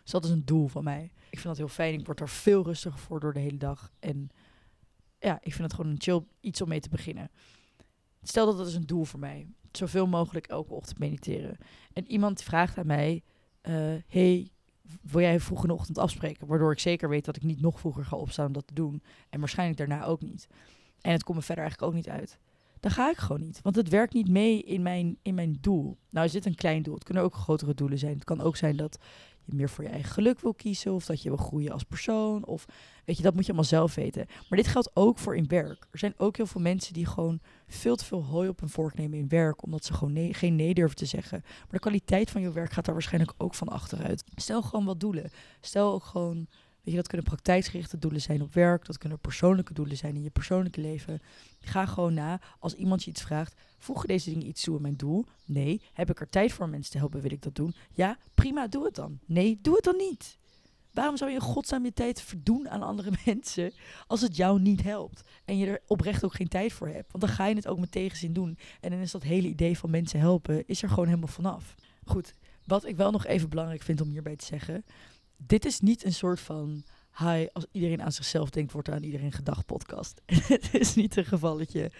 Dus 0.03 0.11
dat 0.11 0.25
is 0.25 0.31
een 0.31 0.45
doel 0.45 0.69
van 0.69 0.85
mij. 0.85 1.13
Ik 1.31 1.39
vind 1.39 1.45
dat 1.45 1.57
heel 1.57 1.69
fijn. 1.69 1.99
Ik 1.99 2.07
word 2.07 2.21
er 2.21 2.29
veel 2.29 2.65
rustiger 2.65 2.99
voor 2.99 3.21
door 3.21 3.33
de 3.33 3.41
hele 3.41 3.57
dag. 3.57 3.93
En 3.99 4.31
ja, 5.19 5.35
ik 5.43 5.53
vind 5.53 5.63
het 5.63 5.75
gewoon 5.75 5.91
een 5.91 6.01
chill 6.01 6.25
iets 6.41 6.61
om 6.61 6.69
mee 6.69 6.81
te 6.81 6.89
beginnen. 6.89 7.31
Stel 8.23 8.47
dat 8.47 8.57
dat 8.57 8.67
is 8.67 8.75
een 8.75 8.87
doel 8.87 9.05
voor 9.05 9.21
mij. 9.21 9.47
Zoveel 9.73 10.07
mogelijk 10.07 10.47
elke 10.47 10.75
ochtend 10.75 10.99
mediteren. 10.99 11.59
En 11.93 12.07
iemand 12.07 12.43
vraagt 12.43 12.79
aan 12.79 12.87
mij: 12.87 13.23
uh, 13.63 13.75
Hey, 14.07 14.51
wil 15.03 15.21
jij 15.21 15.41
vroeg 15.41 15.65
in 15.65 15.71
ochtend 15.71 15.99
afspreken? 15.99 16.47
Waardoor 16.47 16.73
ik 16.73 16.79
zeker 16.79 17.09
weet 17.09 17.25
dat 17.25 17.37
ik 17.37 17.43
niet 17.43 17.61
nog 17.61 17.81
vroeger 17.81 18.05
ga 18.05 18.17
opstaan 18.17 18.47
om 18.47 18.53
dat 18.53 18.67
te 18.67 18.75
doen. 18.75 19.03
En 19.31 19.39
waarschijnlijk 19.39 19.79
daarna 19.79 20.05
ook 20.05 20.21
niet. 20.21 20.47
En 21.01 21.13
het 21.13 21.25
komt 21.25 21.39
me 21.39 21.45
verder 21.45 21.65
eigenlijk 21.65 21.93
ook 21.93 21.99
niet 21.99 22.09
uit 22.09 22.39
dan 22.81 22.91
ga 22.91 23.11
ik 23.11 23.17
gewoon 23.17 23.41
niet. 23.41 23.61
Want 23.63 23.77
het 23.77 23.89
werkt 23.89 24.15
niet 24.15 24.29
mee 24.29 24.63
in 24.63 24.83
mijn, 24.83 25.19
in 25.23 25.35
mijn 25.35 25.59
doel. 25.61 25.97
Nou 26.11 26.27
is 26.27 26.33
dit 26.33 26.47
een 26.47 26.55
klein 26.55 26.83
doel. 26.83 26.95
Het 26.95 27.05
kunnen 27.05 27.23
ook 27.23 27.35
grotere 27.35 27.75
doelen 27.75 27.99
zijn. 27.99 28.15
Het 28.15 28.25
kan 28.25 28.41
ook 28.41 28.57
zijn 28.57 28.77
dat 28.77 28.99
je 29.45 29.55
meer 29.55 29.69
voor 29.71 29.85
je 29.85 29.91
eigen 29.91 30.13
geluk 30.13 30.41
wil 30.41 30.55
kiezen. 30.55 30.93
Of 30.93 31.07
dat 31.07 31.23
je 31.23 31.29
wil 31.29 31.39
groeien 31.39 31.73
als 31.73 31.83
persoon. 31.83 32.47
Of 32.47 32.65
weet 33.05 33.17
je, 33.17 33.23
dat 33.23 33.35
moet 33.35 33.43
je 33.43 33.49
allemaal 33.49 33.69
zelf 33.69 33.95
weten. 33.95 34.27
Maar 34.49 34.59
dit 34.59 34.67
geldt 34.67 34.91
ook 34.95 35.19
voor 35.19 35.37
in 35.37 35.49
werk. 35.49 35.87
Er 35.91 35.99
zijn 35.99 36.15
ook 36.17 36.37
heel 36.37 36.47
veel 36.47 36.61
mensen 36.61 36.93
die 36.93 37.07
gewoon 37.07 37.41
veel 37.67 37.97
te 37.97 38.05
veel 38.05 38.25
hooi 38.25 38.49
op 38.49 38.61
hun 38.61 38.69
vork 38.69 38.95
nemen 38.95 39.19
in 39.19 39.29
werk. 39.29 39.63
Omdat 39.63 39.85
ze 39.85 39.95
gewoon 39.95 40.13
nee, 40.13 40.35
geen 40.35 40.57
nee 40.57 40.75
durven 40.75 40.97
te 40.97 41.07
zeggen. 41.07 41.41
Maar 41.43 41.67
de 41.71 41.79
kwaliteit 41.79 42.31
van 42.31 42.41
je 42.41 42.53
werk 42.53 42.73
gaat 42.73 42.85
daar 42.85 42.95
waarschijnlijk 42.95 43.35
ook 43.37 43.55
van 43.55 43.69
achteruit. 43.69 44.25
Stel 44.37 44.63
gewoon 44.63 44.85
wat 44.85 45.01
doelen. 45.01 45.31
Stel 45.61 45.93
ook 45.93 46.05
gewoon 46.05 46.47
Dat 46.97 47.07
kunnen 47.07 47.27
praktijksgerichte 47.27 47.99
doelen 47.99 48.21
zijn 48.21 48.43
op 48.43 48.55
werk, 48.55 48.85
dat 48.85 48.99
kunnen 48.99 49.19
persoonlijke 49.19 49.75
doelen 49.75 49.97
zijn 49.97 50.15
in 50.15 50.23
je 50.23 50.31
persoonlijke 50.31 50.81
leven. 50.81 51.21
Ga 51.61 51.87
gewoon 51.87 52.15
na, 52.15 52.41
als 52.59 52.75
iemand 52.75 53.05
je 53.05 53.11
iets 53.11 53.23
vraagt, 53.23 53.55
voegen 53.79 54.09
deze 54.09 54.31
dingen 54.31 54.47
iets 54.47 54.63
toe 54.63 54.77
in 54.77 54.83
mijn 54.83 54.97
doel? 54.97 55.25
Nee. 55.45 55.83
Heb 55.93 56.11
ik 56.11 56.21
er 56.21 56.29
tijd 56.29 56.53
voor 56.53 56.69
mensen 56.69 56.93
te 56.93 56.99
helpen, 56.99 57.21
wil 57.21 57.33
ik 57.33 57.43
dat 57.43 57.55
doen? 57.55 57.75
Ja, 57.93 58.19
prima, 58.35 58.69
doe 58.69 58.85
het 58.85 58.95
dan. 58.95 59.19
Nee, 59.27 59.59
doe 59.63 59.75
het 59.75 59.85
dan 59.85 59.97
niet. 59.97 60.39
Waarom 60.93 61.17
zou 61.17 61.31
je 61.31 61.63
in 61.71 61.83
je 61.83 61.93
tijd 61.93 62.23
verdoen 62.23 62.69
aan 62.69 62.83
andere 62.83 63.11
mensen 63.25 63.73
als 64.07 64.21
het 64.21 64.37
jou 64.37 64.61
niet 64.61 64.83
helpt 64.83 65.23
en 65.45 65.59
je 65.59 65.67
er 65.67 65.83
oprecht 65.87 66.25
ook 66.25 66.35
geen 66.35 66.49
tijd 66.49 66.73
voor 66.73 66.89
hebt? 66.89 67.13
Want 67.13 67.25
dan 67.25 67.35
ga 67.35 67.47
je 67.47 67.55
het 67.55 67.69
ook 67.69 67.79
met 67.79 67.91
tegenzin 67.91 68.33
doen 68.33 68.59
en 68.81 68.91
dan 68.91 68.99
is 68.99 69.11
dat 69.11 69.23
hele 69.23 69.49
idee 69.49 69.79
van 69.79 69.91
mensen 69.91 70.21
helpen 70.21 70.67
is 70.67 70.83
er 70.83 70.89
gewoon 70.89 71.07
helemaal 71.07 71.29
vanaf. 71.29 71.75
Goed, 72.05 72.35
wat 72.65 72.85
ik 72.85 72.97
wel 72.97 73.11
nog 73.11 73.27
even 73.27 73.49
belangrijk 73.49 73.83
vind 73.83 74.01
om 74.01 74.09
hierbij 74.09 74.37
te 74.37 74.45
zeggen, 74.45 74.85
dit 75.47 75.65
is 75.65 75.81
niet 75.81 76.05
een 76.05 76.15
soort 76.15 76.41
van 76.41 76.85
hi, 77.19 77.47
als 77.53 77.67
iedereen 77.73 78.03
aan 78.03 78.13
zichzelf 78.13 78.51
denkt, 78.51 78.73
wordt 78.73 78.89
er 78.89 78.95
aan 78.95 79.03
iedereen 79.03 79.33
gedacht 79.33 79.67
podcast. 79.67 80.23
het 80.27 80.75
is 80.75 80.95
niet 80.95 81.17
een 81.17 81.25
gevalletje. 81.25 81.91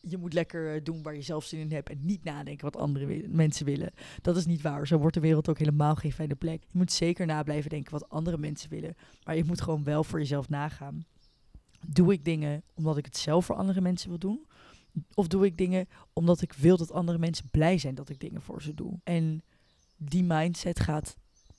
Je 0.00 0.18
moet 0.18 0.32
lekker 0.32 0.74
eh, 0.74 0.84
doen 0.84 1.02
waar 1.02 1.14
je 1.14 1.22
zelf 1.22 1.44
zin 1.44 1.60
in 1.60 1.72
hebt 1.72 1.90
en 1.90 1.98
niet 2.04 2.24
nadenken 2.24 2.64
wat 2.64 2.76
andere 2.76 3.28
mensen 3.28 3.66
willen. 3.66 3.92
Dat 4.22 4.36
is 4.36 4.46
niet 4.46 4.62
waar. 4.62 4.86
Zo 4.86 4.98
wordt 4.98 5.14
de 5.14 5.20
wereld 5.20 5.48
ook 5.48 5.58
helemaal 5.58 5.94
geen 5.94 6.12
fijne 6.12 6.34
plek. 6.34 6.62
Je 6.62 6.78
moet 6.78 6.92
zeker 6.92 7.26
na 7.26 7.42
blijven 7.42 7.70
denken 7.70 7.92
wat 7.92 8.08
andere 8.08 8.38
mensen 8.38 8.70
willen. 8.70 8.94
Maar 9.24 9.36
je 9.36 9.44
moet 9.44 9.60
gewoon 9.60 9.84
wel 9.84 10.04
voor 10.04 10.18
jezelf 10.18 10.48
nagaan. 10.48 11.06
Doe 11.86 12.12
ik 12.12 12.24
dingen 12.24 12.62
omdat 12.74 12.96
ik 12.96 13.04
het 13.04 13.16
zelf 13.16 13.44
voor 13.44 13.56
andere 13.56 13.80
mensen 13.80 14.08
wil 14.08 14.18
doen? 14.18 14.46
Of 15.14 15.26
doe 15.26 15.44
ik 15.44 15.56
dingen 15.56 15.88
omdat 16.12 16.40
ik 16.40 16.52
wil 16.52 16.76
dat 16.76 16.92
andere 16.92 17.18
mensen 17.18 17.50
blij 17.50 17.78
zijn 17.78 17.94
dat 17.94 18.08
ik 18.08 18.20
dingen 18.20 18.42
voor 18.42 18.62
ze 18.62 18.74
doe? 18.74 18.98
En 19.04 19.42
die 19.96 20.24
mindset 20.24 20.80
gaat, 20.80 21.16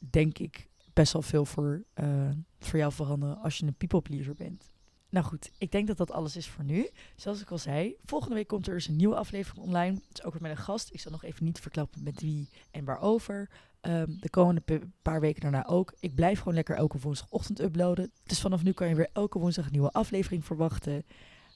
denk 0.09 0.37
ik, 0.37 0.68
best 0.99 1.13
wel 1.13 1.21
veel 1.21 1.45
voor, 1.45 1.83
uh, 1.95 2.29
voor 2.59 2.79
jou 2.79 2.91
veranderen 2.91 3.41
als 3.41 3.57
je 3.57 3.65
een 3.65 3.73
people 3.73 4.01
pleaser 4.01 4.33
bent. 4.33 4.71
Nou 5.09 5.25
goed, 5.25 5.51
ik 5.57 5.71
denk 5.71 5.87
dat 5.87 5.97
dat 5.97 6.11
alles 6.11 6.35
is 6.35 6.47
voor 6.47 6.63
nu. 6.63 6.89
Zoals 7.15 7.41
ik 7.41 7.51
al 7.51 7.57
zei, 7.57 7.95
volgende 8.05 8.35
week 8.35 8.47
komt 8.47 8.67
er 8.67 8.73
dus 8.73 8.87
een 8.87 8.95
nieuwe 8.95 9.15
aflevering 9.15 9.65
online. 9.65 9.93
Het 10.07 10.17
is 10.17 10.23
ook 10.23 10.33
weer 10.33 10.41
met 10.41 10.51
een 10.51 10.63
gast. 10.63 10.93
Ik 10.93 10.99
zal 10.99 11.11
nog 11.11 11.23
even 11.23 11.45
niet 11.45 11.59
verklappen 11.59 12.03
met 12.03 12.21
wie 12.21 12.49
en 12.71 12.85
waarover. 12.85 13.49
Um, 13.81 14.17
de 14.19 14.29
komende 14.29 14.61
paar 15.01 15.19
weken 15.19 15.41
daarna 15.41 15.67
ook. 15.67 15.93
Ik 15.99 16.15
blijf 16.15 16.37
gewoon 16.37 16.53
lekker 16.53 16.75
elke 16.75 16.99
woensdagochtend 16.99 17.59
uploaden. 17.61 18.11
Dus 18.23 18.41
vanaf 18.41 18.63
nu 18.63 18.71
kan 18.71 18.87
je 18.87 18.95
weer 18.95 19.09
elke 19.13 19.39
woensdag 19.39 19.65
een 19.65 19.71
nieuwe 19.71 19.91
aflevering 19.91 20.45
verwachten. 20.45 21.05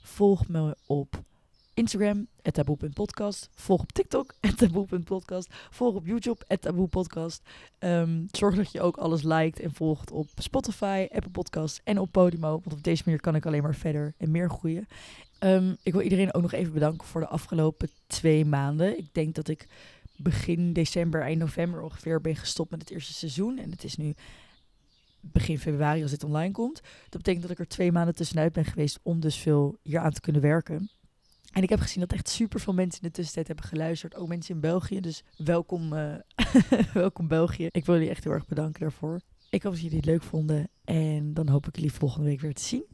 Volg 0.02 0.48
me 0.48 0.78
op 0.86 1.24
Instagram, 1.74 2.28
taboe.podcast. 2.42 3.50
Volg 3.56 3.82
op 3.82 3.92
TikTok, 3.92 4.34
taboe.podcast. 4.58 5.48
Volg 5.70 5.96
op 5.96 6.06
YouTube, 6.06 6.58
taboe.podcast. 6.60 7.42
Um, 7.80 8.28
zorg 8.32 8.56
dat 8.56 8.72
je 8.72 8.82
ook 8.82 8.98
alles 8.98 9.24
liked 9.24 9.60
en 9.60 9.74
volgt 9.74 10.12
op 10.12 10.30
Spotify, 10.36 11.08
Apple 11.12 11.32
Podcasts 11.32 11.80
en 11.84 12.00
op 12.00 12.12
Podimo. 12.12 12.50
Want 12.50 12.74
op 12.74 12.84
deze 12.84 13.02
manier 13.06 13.22
kan 13.22 13.36
ik 13.36 13.46
alleen 13.46 13.64
maar 13.64 13.76
verder 13.76 14.14
en 14.18 14.32
meer 14.32 14.50
groeien. 14.50 14.88
Um, 15.40 15.78
ik 15.84 15.94
wil 15.94 16.02
iedereen 16.02 16.34
ook 16.34 16.42
nog 16.42 16.52
even 16.52 16.74
bedanken 16.74 17.08
voor 17.08 17.22
de 17.22 17.28
afgelopen 17.28 17.90
twee 18.08 18.46
maanden. 18.46 18.98
Ik 18.98 19.08
denk 19.12 19.36
dat 19.36 19.48
ik 19.48 19.68
begin 20.16 20.74
december, 20.74 21.22
eind 21.22 21.40
november 21.40 21.82
ongeveer 21.82 22.22
ben 22.22 22.36
gestopt 22.36 22.72
met 22.72 22.80
het 22.80 22.90
eerste 22.90 23.14
seizoen. 23.14 23.58
En 23.58 23.72
het 23.72 23.84
is 23.84 23.96
nu 23.96 24.14
begin 25.20 25.60
februari 25.60 26.02
als 26.02 26.12
dit 26.12 26.24
online 26.24 26.52
komt. 26.52 26.82
Dat 27.10 27.22
betekent 27.22 27.42
dat 27.42 27.52
ik 27.52 27.60
er 27.60 27.68
twee 27.68 27.92
maanden 27.92 28.16
tussenuit 28.16 28.54
ben 28.54 28.66
geweest 28.66 29.00
om 29.04 29.20
dus 29.20 29.38
veel 29.38 29.78
hier 29.82 30.00
aan 30.00 30.12
te 30.12 30.22
kunnen 30.22 30.42
werken. 30.42 30.90
En 31.54 31.64
ik 31.64 31.70
heb 31.70 31.80
gezien 31.80 32.00
dat 32.00 32.14
echt 32.14 32.30
super 32.30 32.60
veel 32.60 32.74
mensen 32.74 33.02
in 33.02 33.08
de 33.08 33.14
tussentijd 33.14 33.48
hebben 33.48 33.66
geluisterd. 33.66 34.16
Ook 34.16 34.28
mensen 34.28 34.56
in 34.56 34.62
België. 34.62 35.00
Dus 35.00 35.24
welkom, 35.38 35.94
uh, 35.94 36.16
welkom 36.94 37.28
België. 37.28 37.68
Ik 37.72 37.86
wil 37.86 37.96
jullie 37.96 38.10
echt 38.10 38.24
heel 38.24 38.34
erg 38.34 38.46
bedanken 38.46 38.82
daarvoor. 38.82 39.22
Ik 39.50 39.64
hoop 39.64 39.72
dat 39.72 39.82
jullie 39.82 39.98
het 39.98 40.06
leuk 40.06 40.24
vonden. 40.24 40.70
En 40.84 41.34
dan 41.34 41.48
hoop 41.48 41.68
ik 41.68 41.76
jullie 41.76 41.94
volgende 41.94 42.28
week 42.28 42.42
weer 42.42 42.54
te 42.54 42.64
zien. 42.64 42.86